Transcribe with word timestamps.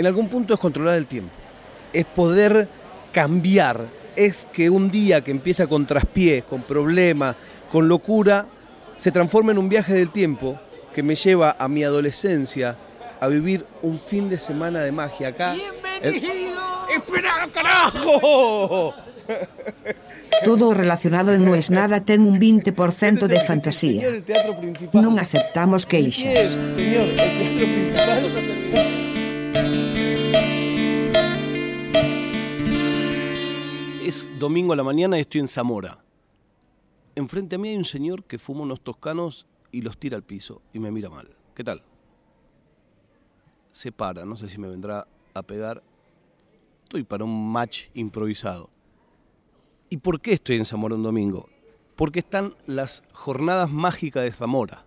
en 0.00 0.06
algún 0.06 0.28
punto 0.28 0.54
es 0.54 0.58
controlar 0.58 0.94
el 0.94 1.06
tiempo, 1.06 1.34
es 1.92 2.06
poder 2.06 2.66
cambiar, 3.12 3.86
es 4.16 4.46
que 4.50 4.70
un 4.70 4.90
día 4.90 5.22
que 5.22 5.30
empieza 5.30 5.66
con 5.66 5.84
traspiés, 5.84 6.42
con 6.44 6.62
problemas, 6.62 7.36
con 7.70 7.86
locura, 7.86 8.46
se 8.96 9.12
transforma 9.12 9.52
en 9.52 9.58
un 9.58 9.68
viaje 9.68 9.92
del 9.92 10.08
tiempo 10.08 10.58
que 10.94 11.02
me 11.02 11.16
lleva 11.16 11.54
a 11.58 11.68
mi 11.68 11.84
adolescencia 11.84 12.78
a 13.20 13.28
vivir 13.28 13.66
un 13.82 14.00
fin 14.00 14.30
de 14.30 14.38
semana 14.38 14.80
de 14.80 14.90
magia 14.90 15.28
acá. 15.28 15.52
¡Bienvenido! 15.52 16.62
¡Espera, 16.96 17.46
carajo! 17.52 18.94
Todo 20.46 20.72
relacionado 20.72 21.36
no 21.36 21.54
es 21.54 21.70
nada 21.70 22.02
ten 22.02 22.22
un 22.22 22.40
20% 22.40 23.26
de 23.26 23.40
fantasía. 23.44 24.08
Non 24.96 25.20
aceptamos 25.20 25.84
¿Qué 25.84 26.08
es, 26.08 26.16
queixas. 26.16 26.56
señor? 26.72 27.04
El 27.04 27.92
teatro 27.92 28.32
principal. 28.32 28.99
Es 34.10 34.28
domingo 34.40 34.72
a 34.72 34.76
la 34.76 34.82
mañana 34.82 35.18
y 35.18 35.20
estoy 35.20 35.40
en 35.40 35.46
Zamora. 35.46 36.02
Enfrente 37.14 37.54
a 37.54 37.60
mí 37.60 37.68
hay 37.68 37.76
un 37.76 37.84
señor 37.84 38.24
que 38.24 38.40
fuma 38.40 38.62
unos 38.62 38.80
toscanos 38.80 39.46
y 39.70 39.82
los 39.82 39.98
tira 39.98 40.16
al 40.16 40.24
piso 40.24 40.62
y 40.72 40.80
me 40.80 40.90
mira 40.90 41.08
mal. 41.08 41.28
¿Qué 41.54 41.62
tal? 41.62 41.84
Se 43.70 43.92
para, 43.92 44.24
no 44.24 44.34
sé 44.34 44.48
si 44.48 44.58
me 44.58 44.66
vendrá 44.66 45.06
a 45.32 45.42
pegar. 45.44 45.80
Estoy 46.82 47.04
para 47.04 47.22
un 47.22 47.52
match 47.52 47.84
improvisado. 47.94 48.68
¿Y 49.90 49.98
por 49.98 50.20
qué 50.20 50.32
estoy 50.32 50.56
en 50.56 50.64
Zamora 50.64 50.96
un 50.96 51.04
domingo? 51.04 51.48
Porque 51.94 52.18
están 52.18 52.56
las 52.66 53.04
jornadas 53.12 53.70
mágicas 53.70 54.24
de 54.24 54.32
Zamora. 54.32 54.86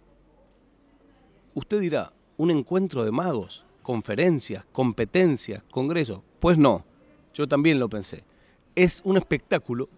Usted 1.53 1.79
dirá, 1.79 2.11
¿un 2.35 2.51
encuentro 2.51 3.05
de 3.05 3.11
magos? 3.11 3.63
¿Conferencias? 3.83 4.65
¿Competencias? 4.73 5.63
¿Congresos? 5.71 6.19
Pues 6.41 6.57
no, 6.57 6.83
yo 7.33 7.47
también 7.47 7.79
lo 7.79 7.87
pensé. 7.87 8.25
Es 8.75 9.01
un 9.05 9.17
espectáculo. 9.17 9.89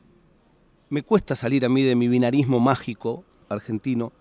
Me 0.90 1.04
cuesta 1.04 1.36
salir 1.36 1.66
a 1.66 1.70
mí 1.70 1.84
de 1.84 1.95
mi 1.95 2.08
binarismo 2.08 2.59
mágico 2.59 3.23
argentino. 3.50 4.12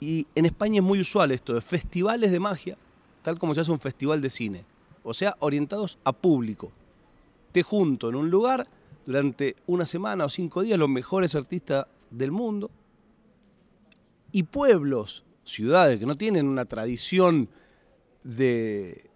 Y 0.00 0.26
en 0.34 0.46
España 0.46 0.76
es 0.76 0.82
muy 0.82 1.00
usual 1.00 1.30
esto 1.32 1.54
de 1.54 1.60
festivales 1.60 2.30
de 2.30 2.40
magia, 2.40 2.76
tal 3.22 3.38
como 3.38 3.54
se 3.54 3.60
hace 3.62 3.70
un 3.70 3.80
festival 3.80 4.20
de 4.20 4.30
cine. 4.30 4.64
O 5.02 5.14
sea, 5.14 5.36
orientados 5.38 5.98
a 6.04 6.12
público. 6.12 6.72
Te 7.52 7.62
junto 7.62 8.08
en 8.08 8.16
un 8.16 8.28
lugar 8.28 8.66
durante 9.06 9.56
una 9.66 9.86
semana 9.86 10.24
o 10.24 10.28
cinco 10.28 10.62
días 10.62 10.78
los 10.78 10.88
mejores 10.88 11.34
artistas 11.34 11.86
del 12.10 12.32
mundo 12.32 12.70
y 14.32 14.42
pueblos, 14.42 15.24
ciudades 15.44 15.98
que 15.98 16.06
no 16.06 16.16
tienen 16.16 16.48
una 16.48 16.64
tradición 16.64 17.48
de 18.24 19.08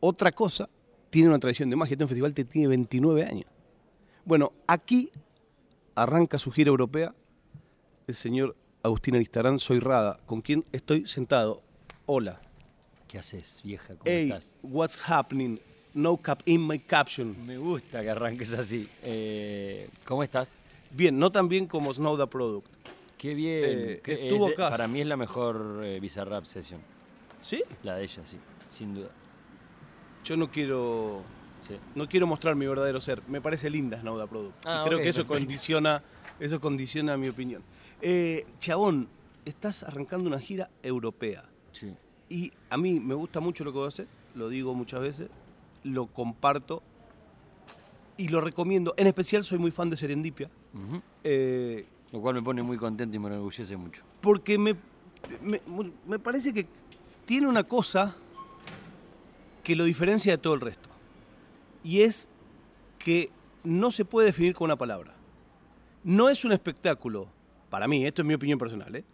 otra 0.00 0.32
cosa, 0.32 0.68
tienen 1.10 1.30
una 1.30 1.38
tradición 1.38 1.70
de 1.70 1.76
magia. 1.76 1.94
Este 1.94 2.06
festival 2.06 2.34
te 2.34 2.44
tiene 2.44 2.68
29 2.68 3.24
años. 3.24 3.57
Bueno, 4.28 4.52
aquí 4.66 5.10
arranca 5.94 6.38
su 6.38 6.50
gira 6.52 6.68
europea 6.68 7.14
el 8.06 8.14
señor 8.14 8.54
Agustín 8.82 9.14
Aristarán 9.14 9.58
Soy 9.58 9.78
Rada, 9.78 10.18
con 10.26 10.42
quien 10.42 10.66
estoy 10.70 11.06
sentado. 11.06 11.62
Hola. 12.04 12.38
¿Qué 13.06 13.16
haces, 13.16 13.62
vieja? 13.64 13.94
¿Cómo 13.94 14.02
Hey, 14.04 14.24
estás? 14.30 14.58
what's 14.62 15.02
happening? 15.10 15.56
No 15.94 16.18
cap 16.18 16.40
in 16.44 16.66
my 16.66 16.78
caption. 16.78 17.34
Me 17.46 17.56
gusta 17.56 18.02
que 18.02 18.10
arranques 18.10 18.52
así. 18.52 18.86
Eh, 19.02 19.88
¿Cómo 20.04 20.22
estás? 20.22 20.52
Bien, 20.90 21.18
no 21.18 21.32
tan 21.32 21.48
bien 21.48 21.66
como 21.66 21.90
Snow 21.94 22.18
the 22.18 22.26
Product. 22.26 22.66
Qué 23.16 23.32
bien. 23.32 23.64
Eh, 23.64 24.00
que 24.04 24.12
es 24.12 24.18
estuvo 24.24 24.48
de- 24.48 24.52
acá. 24.52 24.68
Para 24.68 24.86
mí 24.88 25.00
es 25.00 25.06
la 25.06 25.16
mejor 25.16 25.80
eh, 25.84 26.00
Bizarrap 26.00 26.44
Session. 26.44 26.82
¿Sí? 27.40 27.62
La 27.82 27.96
de 27.96 28.04
ella, 28.04 28.26
sí. 28.26 28.36
Sin 28.68 28.94
duda. 28.94 29.08
Yo 30.22 30.36
no 30.36 30.50
quiero 30.50 31.22
Sí. 31.68 31.76
no 31.94 32.08
quiero 32.08 32.26
mostrar 32.26 32.54
mi 32.56 32.66
verdadero 32.66 33.00
ser. 33.00 33.22
Me 33.28 33.40
parece 33.40 33.68
linda 33.70 33.98
the 34.02 34.26
Product. 34.26 34.54
Ah, 34.66 34.82
y 34.84 34.88
creo 34.88 34.98
que 35.00 35.08
eso 35.08 35.26
perfecto. 35.26 35.34
condiciona, 35.46 36.02
eso 36.40 36.60
condiciona 36.60 37.16
mi 37.16 37.28
opinión. 37.28 37.62
Eh, 38.00 38.46
chabón, 38.58 39.08
estás 39.44 39.82
arrancando 39.82 40.28
una 40.28 40.38
gira 40.38 40.70
europea. 40.82 41.44
Sí. 41.72 41.94
Y 42.30 42.52
a 42.70 42.76
mí 42.76 43.00
me 43.00 43.14
gusta 43.14 43.40
mucho 43.40 43.64
lo 43.64 43.72
que 43.72 43.78
voy 43.78 43.84
a 43.86 43.88
hacer, 43.88 44.06
lo 44.34 44.48
digo 44.48 44.74
muchas 44.74 45.00
veces, 45.00 45.28
lo 45.84 46.06
comparto 46.06 46.82
y 48.16 48.28
lo 48.28 48.40
recomiendo. 48.40 48.94
En 48.96 49.06
especial 49.06 49.44
soy 49.44 49.58
muy 49.58 49.70
fan 49.70 49.90
de 49.90 49.96
Serendipia. 49.96 50.50
Eh, 51.24 51.86
Lo 52.12 52.20
cual 52.20 52.34
me 52.34 52.42
pone 52.42 52.62
muy 52.62 52.76
contento 52.76 53.16
y 53.16 53.18
me 53.18 53.28
enorgullece 53.28 53.76
mucho. 53.76 54.02
porque 54.20 54.58
me, 54.58 54.74
me, 55.42 55.60
me 56.06 56.18
parece 56.18 56.52
que 56.52 56.66
tiene 57.24 57.46
una 57.46 57.64
cosa 57.64 58.16
que 59.62 59.76
lo 59.76 59.84
diferencia 59.84 60.32
de 60.32 60.38
todo 60.38 60.54
el 60.54 60.60
resto. 60.60 60.87
Y 61.88 62.02
es 62.02 62.28
que 62.98 63.30
no 63.64 63.90
se 63.90 64.04
puede 64.04 64.26
definir 64.26 64.54
con 64.54 64.66
una 64.66 64.76
palabra. 64.76 65.14
No 66.04 66.28
es 66.28 66.44
un 66.44 66.52
espectáculo, 66.52 67.28
para 67.70 67.88
mí, 67.88 68.04
esto 68.04 68.20
es 68.20 68.28
mi 68.28 68.34
opinión 68.34 68.58
personal, 68.58 68.94
¿eh? 68.94 69.06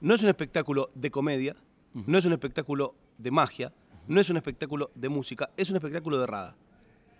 no 0.00 0.14
es 0.14 0.22
un 0.22 0.28
espectáculo 0.28 0.92
de 0.94 1.10
comedia, 1.10 1.56
no 1.92 2.16
es 2.16 2.24
un 2.24 2.32
espectáculo 2.32 2.94
de 3.18 3.32
magia, 3.32 3.72
no 4.06 4.20
es 4.20 4.30
un 4.30 4.36
espectáculo 4.36 4.92
de 4.94 5.08
música, 5.08 5.50
es 5.56 5.70
un 5.70 5.76
espectáculo 5.76 6.20
de 6.20 6.26
rada. 6.28 6.56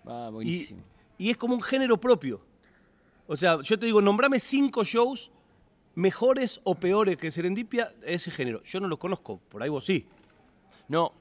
Ah, 0.06 0.28
Y, 0.28 0.32
buenísimo. 0.32 0.80
y 1.18 1.30
es 1.30 1.36
como 1.36 1.54
un 1.56 1.62
género 1.62 1.98
propio. 1.98 2.40
O 3.26 3.36
sea, 3.36 3.60
yo 3.62 3.80
te 3.80 3.86
digo, 3.86 4.00
nombrame 4.00 4.38
cinco 4.38 4.84
shows 4.84 5.32
mejores 5.96 6.60
o 6.62 6.76
peores 6.76 7.16
que 7.16 7.32
Serendipia 7.32 7.86
de 8.00 8.14
ese 8.14 8.30
género. 8.30 8.62
Yo 8.62 8.78
no 8.78 8.86
los 8.86 9.00
conozco, 9.00 9.40
por 9.48 9.60
ahí 9.60 9.70
vos 9.70 9.84
sí. 9.84 10.06
No, 10.86 11.12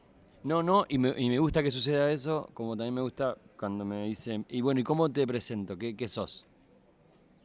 no, 0.44 0.64
no, 0.64 0.86
y 0.88 0.98
me, 0.98 1.14
y 1.18 1.30
me 1.30 1.40
gusta 1.40 1.62
que 1.64 1.72
suceda 1.72 2.12
eso, 2.12 2.50
como 2.54 2.76
también 2.78 2.94
me 2.94 3.02
gusta 3.02 3.38
cuando 3.58 3.84
me 3.86 4.06
dicen, 4.06 4.46
y 4.50 4.62
bueno, 4.62 4.80
¿y 4.80 4.84
cómo 4.84 5.10
te 5.10 5.26
presento? 5.28 5.78
¿Qué, 5.78 5.96
qué 5.96 6.08
sos? 6.08 6.46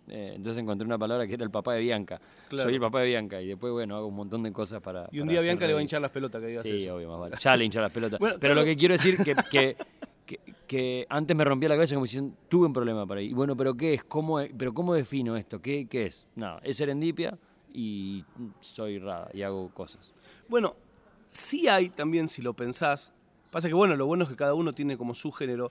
Eh, 0.06 0.32
entonces 0.36 0.62
encontré 0.62 0.86
una 0.86 0.98
palabra 0.98 1.26
que 1.26 1.34
era 1.34 1.44
el 1.44 1.50
papá 1.50 1.72
de 1.74 1.80
Bianca. 1.80 2.20
Claro. 2.48 2.64
Soy 2.64 2.74
el 2.74 2.80
papá 2.80 3.00
de 3.00 3.06
Bianca 3.06 3.40
y 3.40 3.48
después, 3.48 3.72
bueno, 3.72 3.96
hago 3.96 4.06
un 4.06 4.14
montón 4.16 4.42
de 4.42 4.52
cosas 4.52 4.80
para... 4.82 5.08
Y 5.10 5.20
un 5.20 5.26
para 5.26 5.32
día 5.32 5.40
Bianca 5.40 5.66
le 5.66 5.72
va 5.72 5.78
a 5.78 5.82
hinchar 5.82 6.02
las 6.02 6.10
pelotas 6.10 6.40
que 6.40 6.46
digas 6.48 6.62
Sí, 6.62 6.84
eso. 6.84 6.96
obvio, 6.96 7.08
más 7.08 7.18
vale. 7.20 7.36
Ya 7.40 7.56
le 7.56 7.64
hinchó 7.64 7.80
las 7.80 7.90
pelotas. 7.90 8.20
Bueno, 8.20 8.36
Pero 8.38 8.54
lo 8.54 8.64
que 8.64 8.76
quiero 8.76 8.92
decir 8.92 9.16
que, 9.16 9.34
que, 9.50 9.76
que, 10.26 10.40
que 10.66 11.06
antes 11.08 11.34
me 11.36 11.44
rompía 11.44 11.70
la 11.70 11.76
cabeza 11.76 11.94
como 11.94 12.04
diciendo, 12.04 12.36
tuve 12.48 12.66
un 12.66 12.72
problema 12.74 13.06
para 13.06 13.22
ir. 13.22 13.30
Y 13.30 13.34
bueno, 13.34 13.56
¿pero 13.56 13.74
qué 13.74 13.94
es? 13.94 14.04
¿Cómo? 14.04 14.40
¿Pero 14.56 14.74
cómo 14.74 14.92
defino 14.94 15.36
esto? 15.36 15.60
¿Qué, 15.62 15.86
qué 15.88 16.06
es? 16.06 16.26
Nada, 16.36 16.60
es 16.62 16.76
serendipia 16.76 17.38
y 17.72 18.24
soy 18.60 18.98
rada 18.98 19.30
y 19.32 19.40
hago 19.42 19.70
cosas. 19.70 20.12
Bueno, 20.48 20.76
sí 21.34 21.68
hay 21.68 21.90
también, 21.90 22.28
si 22.28 22.40
lo 22.40 22.54
pensás, 22.54 23.12
pasa 23.50 23.68
que 23.68 23.74
bueno, 23.74 23.96
lo 23.96 24.06
bueno 24.06 24.24
es 24.24 24.30
que 24.30 24.36
cada 24.36 24.54
uno 24.54 24.72
tiene 24.72 24.96
como 24.96 25.14
su 25.14 25.32
género. 25.32 25.70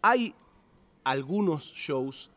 Hay 0.00 0.34
algunos 1.04 1.72
shows 1.72 2.30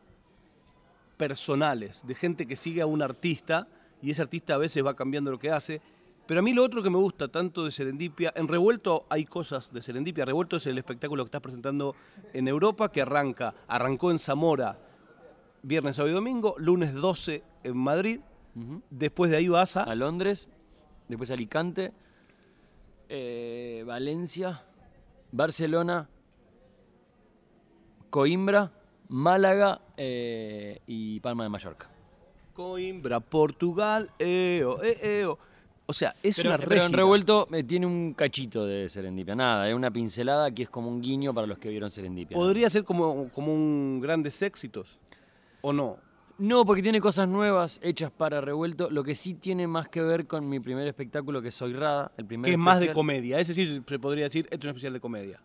personales 1.16 2.06
de 2.06 2.14
gente 2.14 2.46
que 2.46 2.56
sigue 2.56 2.82
a 2.82 2.86
un 2.86 3.02
artista 3.02 3.66
y 4.02 4.10
ese 4.10 4.22
artista 4.22 4.54
a 4.54 4.58
veces 4.58 4.84
va 4.84 4.94
cambiando 4.94 5.30
lo 5.30 5.38
que 5.38 5.50
hace. 5.50 5.80
Pero 6.26 6.40
a 6.40 6.42
mí 6.42 6.52
lo 6.52 6.64
otro 6.64 6.82
que 6.82 6.90
me 6.90 6.98
gusta 6.98 7.28
tanto 7.28 7.64
de 7.64 7.70
Serendipia, 7.70 8.32
en 8.36 8.48
Revuelto 8.48 9.06
hay 9.08 9.24
cosas 9.24 9.72
de 9.72 9.80
Serendipia. 9.80 10.24
Revuelto 10.24 10.56
es 10.56 10.66
el 10.66 10.76
espectáculo 10.76 11.24
que 11.24 11.28
estás 11.28 11.40
presentando 11.40 11.94
en 12.32 12.48
Europa 12.48 12.90
que 12.90 13.02
arranca, 13.02 13.54
arrancó 13.68 14.10
en 14.10 14.18
Zamora 14.18 14.78
viernes, 15.66 15.96
sábado 15.96 16.12
y 16.12 16.14
domingo, 16.14 16.54
lunes 16.58 16.94
12 16.94 17.42
en 17.64 17.76
Madrid. 17.76 18.20
Después 18.88 19.32
de 19.32 19.38
ahí 19.38 19.48
vas 19.48 19.76
a... 19.76 19.82
A 19.82 19.94
Londres, 19.96 20.48
después 21.08 21.30
Alicante, 21.32 21.92
eh, 23.08 23.82
Valencia, 23.86 24.62
Barcelona, 25.32 26.08
Coimbra, 28.10 28.72
Málaga 29.08 29.80
eh, 29.96 30.80
y 30.86 31.20
Palma 31.20 31.44
de 31.44 31.50
Mallorca. 31.50 31.90
Coimbra, 32.54 33.20
Portugal, 33.20 34.10
eo, 34.18 34.82
eh, 34.82 35.20
eo. 35.20 35.38
O 35.88 35.92
sea, 35.92 36.16
es 36.22 36.36
Pero, 36.36 36.50
una 36.50 36.58
pero 36.58 36.84
en 36.84 36.92
revuelto 36.92 37.46
eh, 37.52 37.62
tiene 37.62 37.86
un 37.86 38.12
cachito 38.14 38.66
de 38.66 38.88
Serendipia. 38.88 39.36
Nada, 39.36 39.68
es 39.68 39.74
una 39.74 39.90
pincelada 39.90 40.50
que 40.50 40.64
es 40.64 40.70
como 40.70 40.88
un 40.88 41.00
guiño 41.00 41.32
para 41.32 41.46
los 41.46 41.58
que 41.58 41.68
vieron 41.68 41.90
Serendipia. 41.90 42.34
Podría 42.36 42.68
ser 42.68 42.82
como, 42.82 43.28
como 43.28 43.54
un 43.54 44.00
grandes 44.00 44.42
éxitos. 44.42 44.98
¿O 45.60 45.72
no? 45.72 45.98
No, 46.38 46.66
porque 46.66 46.82
tiene 46.82 47.00
cosas 47.00 47.28
nuevas 47.28 47.80
hechas 47.82 48.10
para 48.10 48.40
revuelto. 48.42 48.90
Lo 48.90 49.02
que 49.02 49.14
sí 49.14 49.34
tiene 49.34 49.66
más 49.66 49.88
que 49.88 50.02
ver 50.02 50.26
con 50.26 50.46
mi 50.48 50.60
primer 50.60 50.86
espectáculo, 50.86 51.40
que 51.40 51.50
Soy 51.50 51.72
Rada, 51.72 52.12
el 52.18 52.26
primer 52.26 52.46
Que 52.48 52.52
es 52.52 52.58
más 52.58 52.78
de 52.80 52.92
comedia. 52.92 53.40
Ese 53.40 53.54
sí 53.54 53.82
se 53.86 53.98
podría 53.98 54.24
decir, 54.24 54.44
esto 54.50 54.56
es 54.56 54.64
un 54.64 54.70
especial 54.70 54.92
de 54.92 55.00
comedia. 55.00 55.40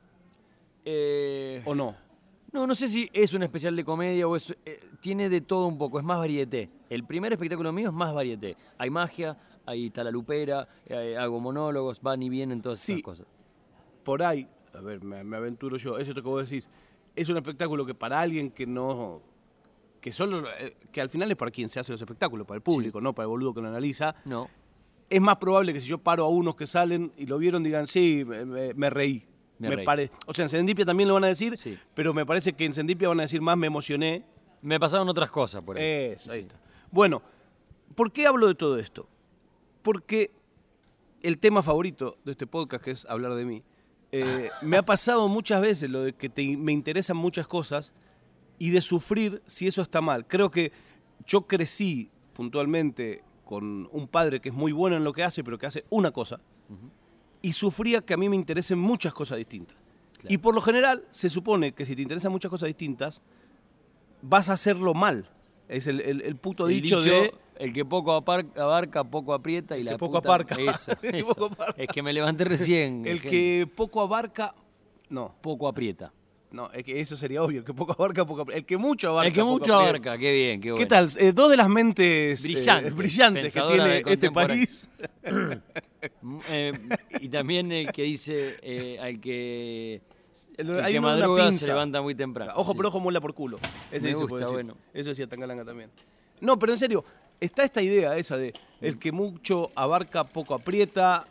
Eh, 0.84 1.62
¿O 1.66 1.74
no? 1.76 1.96
No, 2.52 2.68
no 2.68 2.76
sé 2.76 2.90
si 2.90 3.10
es 3.14 3.34
un 3.34 3.44
especial 3.44 3.76
de 3.78 3.86
comedia 3.86 4.28
o 4.28 4.36
es. 4.36 4.54
eh, 4.66 4.82
tiene 5.00 5.30
de 5.30 5.40
todo 5.40 5.68
un 5.68 5.78
poco, 5.78 5.98
es 6.00 6.04
más 6.04 6.18
varieté. 6.18 6.70
El 6.90 7.06
primer 7.06 7.32
espectáculo 7.32 7.72
mío 7.72 7.88
es 7.90 7.96
más 7.96 8.14
varieté. 8.14 8.58
Hay 8.78 8.90
magia, 8.90 9.38
hay 9.66 9.90
talalupera, 9.92 10.68
eh, 10.88 11.16
hago 11.18 11.40
monólogos, 11.40 12.02
van 12.02 12.22
y 12.22 12.30
vienen 12.30 12.62
todas 12.62 12.80
Sí. 12.80 12.94
esas 12.94 13.04
cosas. 13.04 13.28
Por 14.04 14.22
ahí, 14.24 14.46
a 14.74 14.82
ver, 14.82 15.02
me, 15.02 15.24
me 15.24 15.38
aventuro 15.38 15.78
yo. 15.78 15.98
Es 15.98 16.10
esto 16.10 16.22
que 16.22 16.28
vos 16.28 16.50
decís. 16.50 16.70
Es 17.16 17.30
un 17.30 17.38
espectáculo 17.38 17.86
que 17.86 17.94
para 17.96 18.20
alguien 18.20 18.52
que 18.52 18.66
no. 18.68 19.22
Que 20.02 20.12
solo. 20.12 20.44
eh, 20.60 20.76
que 20.92 21.00
al 21.00 21.10
final 21.10 21.30
es 21.32 21.38
para 21.38 21.52
quien 21.52 21.70
se 21.70 21.80
hace 21.80 21.92
los 21.94 22.02
espectáculos, 22.02 22.46
para 22.46 22.58
el 22.58 22.62
público, 22.64 23.00
no 23.00 23.14
para 23.14 23.26
el 23.26 23.30
boludo 23.30 23.54
que 23.54 23.62
lo 23.62 23.68
analiza. 23.70 24.16
No. 24.26 24.50
Es 25.10 25.22
más 25.22 25.38
probable 25.38 25.74
que 25.74 25.80
si 25.82 25.88
yo 25.88 25.98
paro 26.00 26.26
a 26.26 26.30
unos 26.30 26.56
que 26.56 26.66
salen 26.68 27.12
y 27.18 27.26
lo 27.26 27.38
vieron, 27.38 27.64
digan, 27.64 27.86
sí, 27.88 28.26
me, 28.26 28.90
reí. 28.90 29.26
Me 29.60 29.70
Me 29.70 29.76
reí. 29.78 29.86
pare- 29.86 30.10
O 30.26 30.34
sea, 30.34 30.44
en 30.44 30.50
Serendipia 30.50 30.86
también 30.86 31.08
lo 31.08 31.14
van 31.16 31.26
a 31.26 31.28
decir, 31.28 31.58
Sí. 31.58 31.78
pero 31.94 32.14
me 32.14 32.26
parece 32.26 32.54
que 32.54 32.66
en 32.66 32.74
Serendipia 32.74 33.08
van 33.10 33.20
a 33.20 33.24
decir 33.24 33.42
más 33.42 33.58
me 33.58 33.68
emocioné. 33.68 34.26
Me 34.62 34.80
pasaron 34.80 35.08
otras 35.10 35.30
cosas 35.30 35.64
por 35.64 35.78
ahí. 35.78 35.84
Eso, 36.14 36.32
ahí 36.32 36.40
Sí. 36.40 36.46
está. 36.48 36.60
Bueno, 36.92 37.22
¿por 37.96 38.12
qué 38.12 38.26
hablo 38.26 38.48
de 38.48 38.56
todo 38.56 38.78
esto? 38.80 39.08
Porque 39.82 40.32
el 41.22 41.38
tema 41.38 41.62
favorito 41.62 42.18
de 42.26 42.32
este 42.32 42.48
podcast, 42.48 42.84
que 42.84 42.92
es 42.92 43.06
hablar 43.06 43.36
de 43.36 43.46
mí, 43.46 43.64
eh, 44.12 44.50
me 44.62 44.78
ha 44.78 44.84
pasado 44.84 45.28
muchas 45.28 45.62
veces 45.62 45.90
lo 45.90 46.02
de 46.04 46.14
que 46.14 46.30
te- 46.30 46.58
me 46.58 46.72
interesan 46.72 47.18
muchas 47.18 47.48
cosas 47.48 47.94
y 48.62 48.70
de 48.70 48.82
sufrir 48.82 49.42
si 49.48 49.66
eso 49.68 49.82
está 49.82 50.02
mal. 50.02 50.28
Creo 50.28 50.52
que 50.52 50.72
yo 51.26 51.48
crecí 51.48 52.12
puntualmente 52.34 53.24
con 53.44 53.90
un 53.92 54.08
padre 54.08 54.40
que 54.40 54.50
es 54.50 54.56
muy 54.56 54.72
bueno 54.72 54.98
en 54.98 55.04
lo 55.04 55.14
que 55.14 55.24
hace, 55.24 55.44
pero 55.44 55.58
que 55.58 55.66
hace 55.66 55.84
una 55.90 56.12
cosa, 56.12 56.40
y 57.42 57.54
sufría 57.54 58.02
que 58.02 58.14
a 58.14 58.18
mí 58.18 58.30
me 58.30 58.36
interesen 58.36 58.78
muchas 58.78 59.14
cosas 59.16 59.38
distintas. 59.40 59.76
Claro. 60.14 60.32
Y 60.34 60.38
por 60.38 60.54
lo 60.54 60.62
general 60.62 61.04
se 61.10 61.28
supone 61.30 61.72
que 61.72 61.86
si 61.88 61.96
te 61.96 62.04
interesan 62.04 62.32
muchas 62.32 62.52
cosas 62.52 62.68
distintas, 62.68 63.22
vas 64.22 64.50
a 64.50 64.54
hacerlo 64.54 64.94
mal. 64.94 65.26
Es 65.68 65.88
el, 65.88 66.00
el- 66.02 66.22
el 66.22 66.36
puto 66.36 66.68
El 66.68 66.82
dicho, 66.82 67.02
dicho, 67.02 67.12
de... 67.12 67.34
el 67.58 67.74
que 67.74 67.84
poco 67.84 68.12
abarca, 68.14 69.04
poco 69.04 69.34
aprieta 69.34 69.76
y 69.78 69.84
la 69.84 69.98
poco 69.98 70.22
puta- 70.22 70.36
aparca. 70.36 70.56
Eso, 70.62 70.92
El 71.02 71.12
que 71.12 71.20
eso. 71.20 71.30
poco 71.34 71.46
aparca. 71.46 71.82
Es 71.82 71.88
que 71.88 72.04
me 72.04 72.14
levanté 72.14 72.44
recién. 72.46 73.08
El 73.08 73.20
que 73.22 73.68
poco 73.76 74.02
abarca... 74.02 74.54
No, 75.10 75.34
poco 75.42 75.68
aprieta. 75.68 76.14
No, 76.52 76.70
es 76.72 76.84
que 76.84 77.00
eso 77.00 77.16
sería 77.16 77.42
obvio. 77.44 77.60
El 77.60 77.66
que 77.66 77.74
poco 77.74 77.94
abarca, 77.94 78.26
poco. 78.26 78.52
El 78.52 78.66
que 78.66 78.78
mucho 78.78 79.10
abarca, 79.10 79.28
el 79.30 79.34
que 79.34 79.40
poco 79.42 79.52
mucho 79.54 79.76
abarca, 79.76 80.18
qué 80.18 80.34
bien, 80.34 80.60
qué 80.62 80.68
¿Qué 80.68 80.72
bueno. 80.74 80.88
tal? 80.88 81.10
Eh, 81.18 81.32
dos 81.34 81.50
de 81.50 81.58
las 81.58 81.70
mentes 81.70 82.44
eh, 82.46 82.48
Brillantes, 82.54 82.96
brillantes 82.96 83.54
que 83.54 83.62
tiene 83.62 84.04
este 84.06 84.32
país. 84.32 84.90
Mm, 86.22 86.40
eh, 86.50 86.74
y 87.20 87.30
también 87.30 87.72
el 87.72 87.92
que 87.92 88.02
dice 88.02 88.98
al 89.02 89.20
que, 89.22 90.02
El- 90.58 90.84
que 90.84 91.00
madruga 91.00 91.52
se 91.52 91.68
levanta 91.68 92.02
muy 92.02 92.16
temprano. 92.16 92.54
Ojo 92.56 92.72
Sí. 92.72 92.78
por 92.78 92.86
ojo, 92.88 93.00
muela 93.00 93.22
por 93.22 93.36
culo. 93.36 93.60
Ese 93.92 94.08
Me 94.08 94.26
puede 94.28 94.40
decir. 94.42 94.54
bueno. 94.56 94.78
Eso 94.96 95.10
decía 95.10 95.28
Tangalanga 95.28 95.64
también. 95.64 95.92
No, 96.40 96.58
pero 96.58 96.72
en 96.74 96.80
serio, 96.80 97.06
está 97.40 97.64
esta 97.64 97.84
idea 97.84 98.18
esa 98.18 98.36
de 98.38 98.52
el 98.82 98.98
que 98.98 99.12
mucho 99.12 99.70
abarca, 99.76 100.24
poco 100.24 100.56
aprieta. 100.56 101.28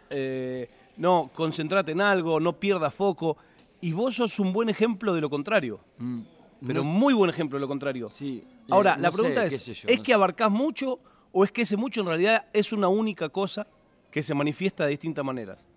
no, 0.98 1.30
concentrate 1.34 1.90
en 1.90 2.00
algo, 2.00 2.38
no 2.38 2.52
pierdas 2.52 2.94
foco. 2.94 3.36
Y 3.80 3.92
vos 3.92 4.14
sos 4.16 4.38
un 4.38 4.52
buen 4.52 4.68
ejemplo 4.68 5.14
de 5.14 5.20
lo 5.20 5.30
contrario. 5.30 5.80
Mm, 5.98 6.20
Pero 6.66 6.82
no- 6.84 6.88
muy 6.90 7.14
buen 7.14 7.30
ejemplo 7.30 7.56
de 7.56 7.60
lo 7.60 7.68
contrario. 7.68 8.10
sí, 8.10 8.44
Ahora, 8.68 8.94
eh, 8.94 9.00
la 9.00 9.08
no 9.08 9.12
sé, 9.12 9.18
pregunta 9.18 9.44
es, 9.46 9.62
sé 9.62 9.74
yo, 9.74 9.88
¿es 9.88 9.98
no 9.98 10.02
que 10.04 10.12
abarcás 10.14 10.50
mucho 10.50 11.00
o 11.32 11.44
es 11.44 11.50
que 11.52 11.62
ese 11.62 11.76
mucho 11.76 12.00
en 12.02 12.06
realidad 12.08 12.46
es 12.52 12.72
una 12.72 12.88
única 12.88 13.28
cosa 13.30 13.66
que 14.10 14.22
se 14.22 14.34
manifiesta 14.34 14.84
de 14.84 14.90
distintas 14.90 15.24
maneras? 15.24 15.68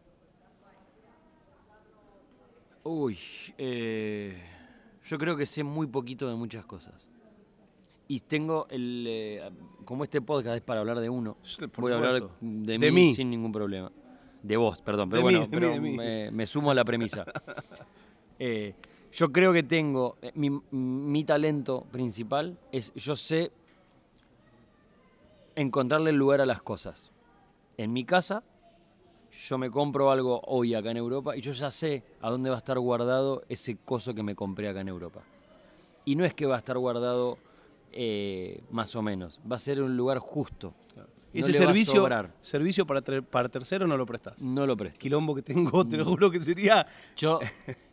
Uy, 2.84 3.18
eh, 3.58 4.38
yo 5.06 5.18
creo 5.18 5.38
que 5.38 5.46
sé 5.46 5.64
muy 5.64 5.88
poquito 5.88 6.28
de 6.28 6.36
muchas 6.36 6.66
cosas. 6.66 7.08
Y 8.10 8.20
tengo 8.20 8.68
el. 8.70 9.06
eh, 9.08 9.50
como 9.86 10.04
este 10.04 10.22
podcast 10.22 10.58
es 10.58 10.62
para 10.62 10.82
hablar 10.82 11.00
de 11.00 11.10
uno, 11.10 11.38
por 11.74 11.82
voy 11.82 11.94
a 11.94 11.96
hablar 11.96 12.30
de, 12.42 12.92
mí. 12.92 13.14
sin 13.14 13.30
ningún 13.30 13.52
problema. 13.54 13.92
De 14.44 14.58
vos, 14.58 14.80
perdón. 14.82 15.10
Pero 15.10 15.18
De 15.20 15.24
bueno, 15.24 15.40
mí, 15.42 15.48
pero 15.50 15.82
mí. 15.82 15.98
Me, 15.98 16.30
me 16.30 16.46
sumo 16.46 16.70
a 16.72 16.76
la 16.76 16.84
premisa. 16.86 17.26
Eh, 18.40 18.74
yo 19.14 19.32
creo 19.32 19.54
que 19.54 19.64
tengo. 19.64 20.18
eh, 20.22 20.32
Mi, 20.36 20.50
mi 20.72 21.24
talento 21.24 21.86
principal 21.92 22.58
es. 22.72 22.92
Yo 22.96 23.16
sé 23.16 23.52
encontrarle 25.56 26.10
el 26.10 26.18
lugar 26.18 26.42
a 26.42 26.46
las 26.46 26.62
cosas. 26.62 27.12
En 27.78 27.94
mi 27.94 28.04
casa, 28.06 28.44
yo 29.32 29.58
me 29.58 29.70
compro 29.70 30.12
algo 30.12 30.42
hoy 30.46 30.74
acá 30.74 30.92
en 30.92 30.98
Europa 30.98 31.38
y 31.38 31.42
yo 31.42 31.52
ya 31.54 31.72
sé 31.72 32.04
a 32.22 32.30
dónde 32.32 32.50
va 32.50 32.56
a 32.56 32.60
estar 32.60 32.78
guardado 32.80 33.44
ese 33.50 33.78
coso 33.78 34.14
que 34.14 34.24
me 34.24 34.36
compré 34.36 34.68
acá 34.68 34.82
en 34.82 34.90
Europa. 34.90 35.22
Y 36.06 36.16
no 36.16 36.26
es 36.26 36.34
que 36.34 36.46
va 36.46 36.56
a 36.56 36.60
estar 36.60 36.78
guardado 36.78 37.38
eh, 37.92 38.62
más 38.72 38.96
o 38.96 39.02
menos, 39.02 39.40
va 39.50 39.56
a 39.56 39.60
ser 39.60 39.82
un 39.82 39.96
lugar 39.96 40.18
justo. 40.20 40.74
No 40.98 41.04
ese 41.34 41.54
servicio, 41.54 42.08
servicio 42.42 42.86
para, 42.86 43.02
para 43.22 43.50
tercero 43.50 43.88
no 43.88 43.98
lo 43.98 44.06
prestas. 44.06 44.42
No 44.42 44.66
lo 44.68 44.78
presto. 44.78 45.00
Quilombo 45.00 45.36
que 45.36 45.42
tengo, 45.42 45.86
te 45.86 45.98
lo 45.98 46.06
juro 46.06 46.30
que 46.32 46.42
sería. 46.42 46.86
Yo 47.18 47.40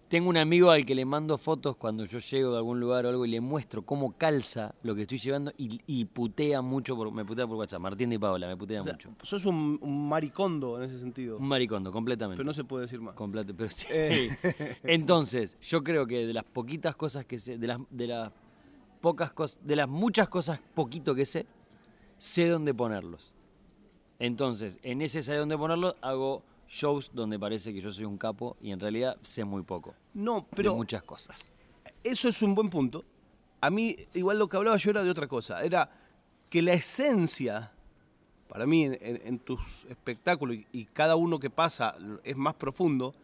tengo 0.08 0.28
un 0.28 0.37
amigo 0.37 0.70
al 0.72 0.84
que 0.84 0.94
le 0.94 1.04
mando 1.04 1.38
fotos 1.38 1.76
cuando 1.76 2.04
yo 2.04 2.19
llego 2.19 2.50
de 2.50 2.56
algún 2.58 2.81
lugar 2.81 3.06
o 3.06 3.10
algo 3.10 3.25
y 3.25 3.31
le 3.31 3.40
muestro 3.40 3.82
cómo 3.87 4.19
calza 4.19 4.75
lo 4.82 4.94
que 4.96 5.02
estoy 5.02 5.19
llevando 5.19 5.52
y, 5.56 5.81
y 5.87 6.04
putea 6.04 6.62
mucho, 6.62 6.96
por, 6.96 7.12
me 7.12 7.25
putea 7.25 7.46
por 7.46 7.56
WhatsApp. 7.56 7.81
Martín 7.81 8.10
de 8.10 8.19
Paola, 8.19 8.48
me 8.48 8.56
putea 8.56 8.81
o 8.81 8.84
sea, 8.84 8.94
mucho. 8.94 9.10
sos 9.22 9.46
un, 9.46 9.78
un 9.81 10.08
maricondo 10.08 10.82
en 10.82 10.90
ese 10.90 10.98
sentido. 10.98 11.38
Un 11.38 11.46
maricondo, 11.46 11.93
completamente. 11.93 12.38
Pero 12.38 12.46
no 12.46 12.52
se 12.52 12.64
puede 12.64 12.82
decir 12.86 13.00
más. 13.00 13.14
Completa- 13.14 13.54
pero 13.56 13.70
sí. 13.70 13.86
Eh. 13.90 14.36
Entonces, 14.82 15.56
yo 15.60 15.84
creo 15.84 16.06
que 16.06 16.26
de 16.26 16.32
las 16.32 16.44
poquitas 16.44 16.96
cosas 16.96 17.25
que 17.25 17.38
sé, 17.38 17.56
de 17.56 17.69
las, 17.69 17.78
de 17.90 18.06
las 18.08 18.32
pocas 19.00 19.32
cosas, 19.32 19.60
de 19.64 19.76
las 19.76 19.88
muchas 19.88 20.28
cosas 20.28 20.60
poquito 20.75 21.14
que 21.14 21.25
sé, 21.25 21.46
sé 22.20 22.49
dónde 22.49 22.75
ponerlos. 22.75 23.32
Entonces, 24.19 24.78
en 24.82 25.00
ese 25.00 25.22
sé 25.22 25.34
dónde 25.37 25.56
ponerlos, 25.56 25.96
hago 26.02 26.43
shows 26.69 27.11
donde 27.14 27.38
parece 27.38 27.72
que 27.72 27.81
yo 27.81 27.90
soy 27.90 28.05
un 28.05 28.19
capo 28.19 28.58
y 28.61 28.70
en 28.72 28.78
realidad 28.78 29.17
sé 29.22 29.43
muy 29.44 29.62
poco 29.62 29.94
No, 30.12 30.43
de 30.43 30.46
pero 30.55 30.76
muchas 30.76 31.02
cosas. 31.02 31.52
eso 32.05 32.28
es 32.28 32.43
un 32.43 32.55
buen 32.55 32.69
punto. 32.69 33.02
A 33.62 33.70
mí, 33.70 33.96
igual 34.12 34.38
lo 34.38 34.49
que 34.49 34.58
hablaba 34.58 34.76
yo 34.76 34.90
era 34.90 35.02
de 35.02 35.11
otra 35.11 35.26
cosa. 35.26 35.64
Era 35.64 35.90
que 36.50 36.61
la 36.61 36.75
esencia, 36.75 37.72
para 38.49 38.67
mí, 38.67 38.84
en, 38.84 39.38
tus 39.38 39.87
espectáculos, 39.87 40.56
y, 40.56 40.67
y 40.72 40.84
cada 40.84 41.17
uno 41.17 41.38
que 41.38 41.49
pasa 41.49 41.96
es 42.22 42.37
más 42.37 42.55
profundo, 42.55 43.14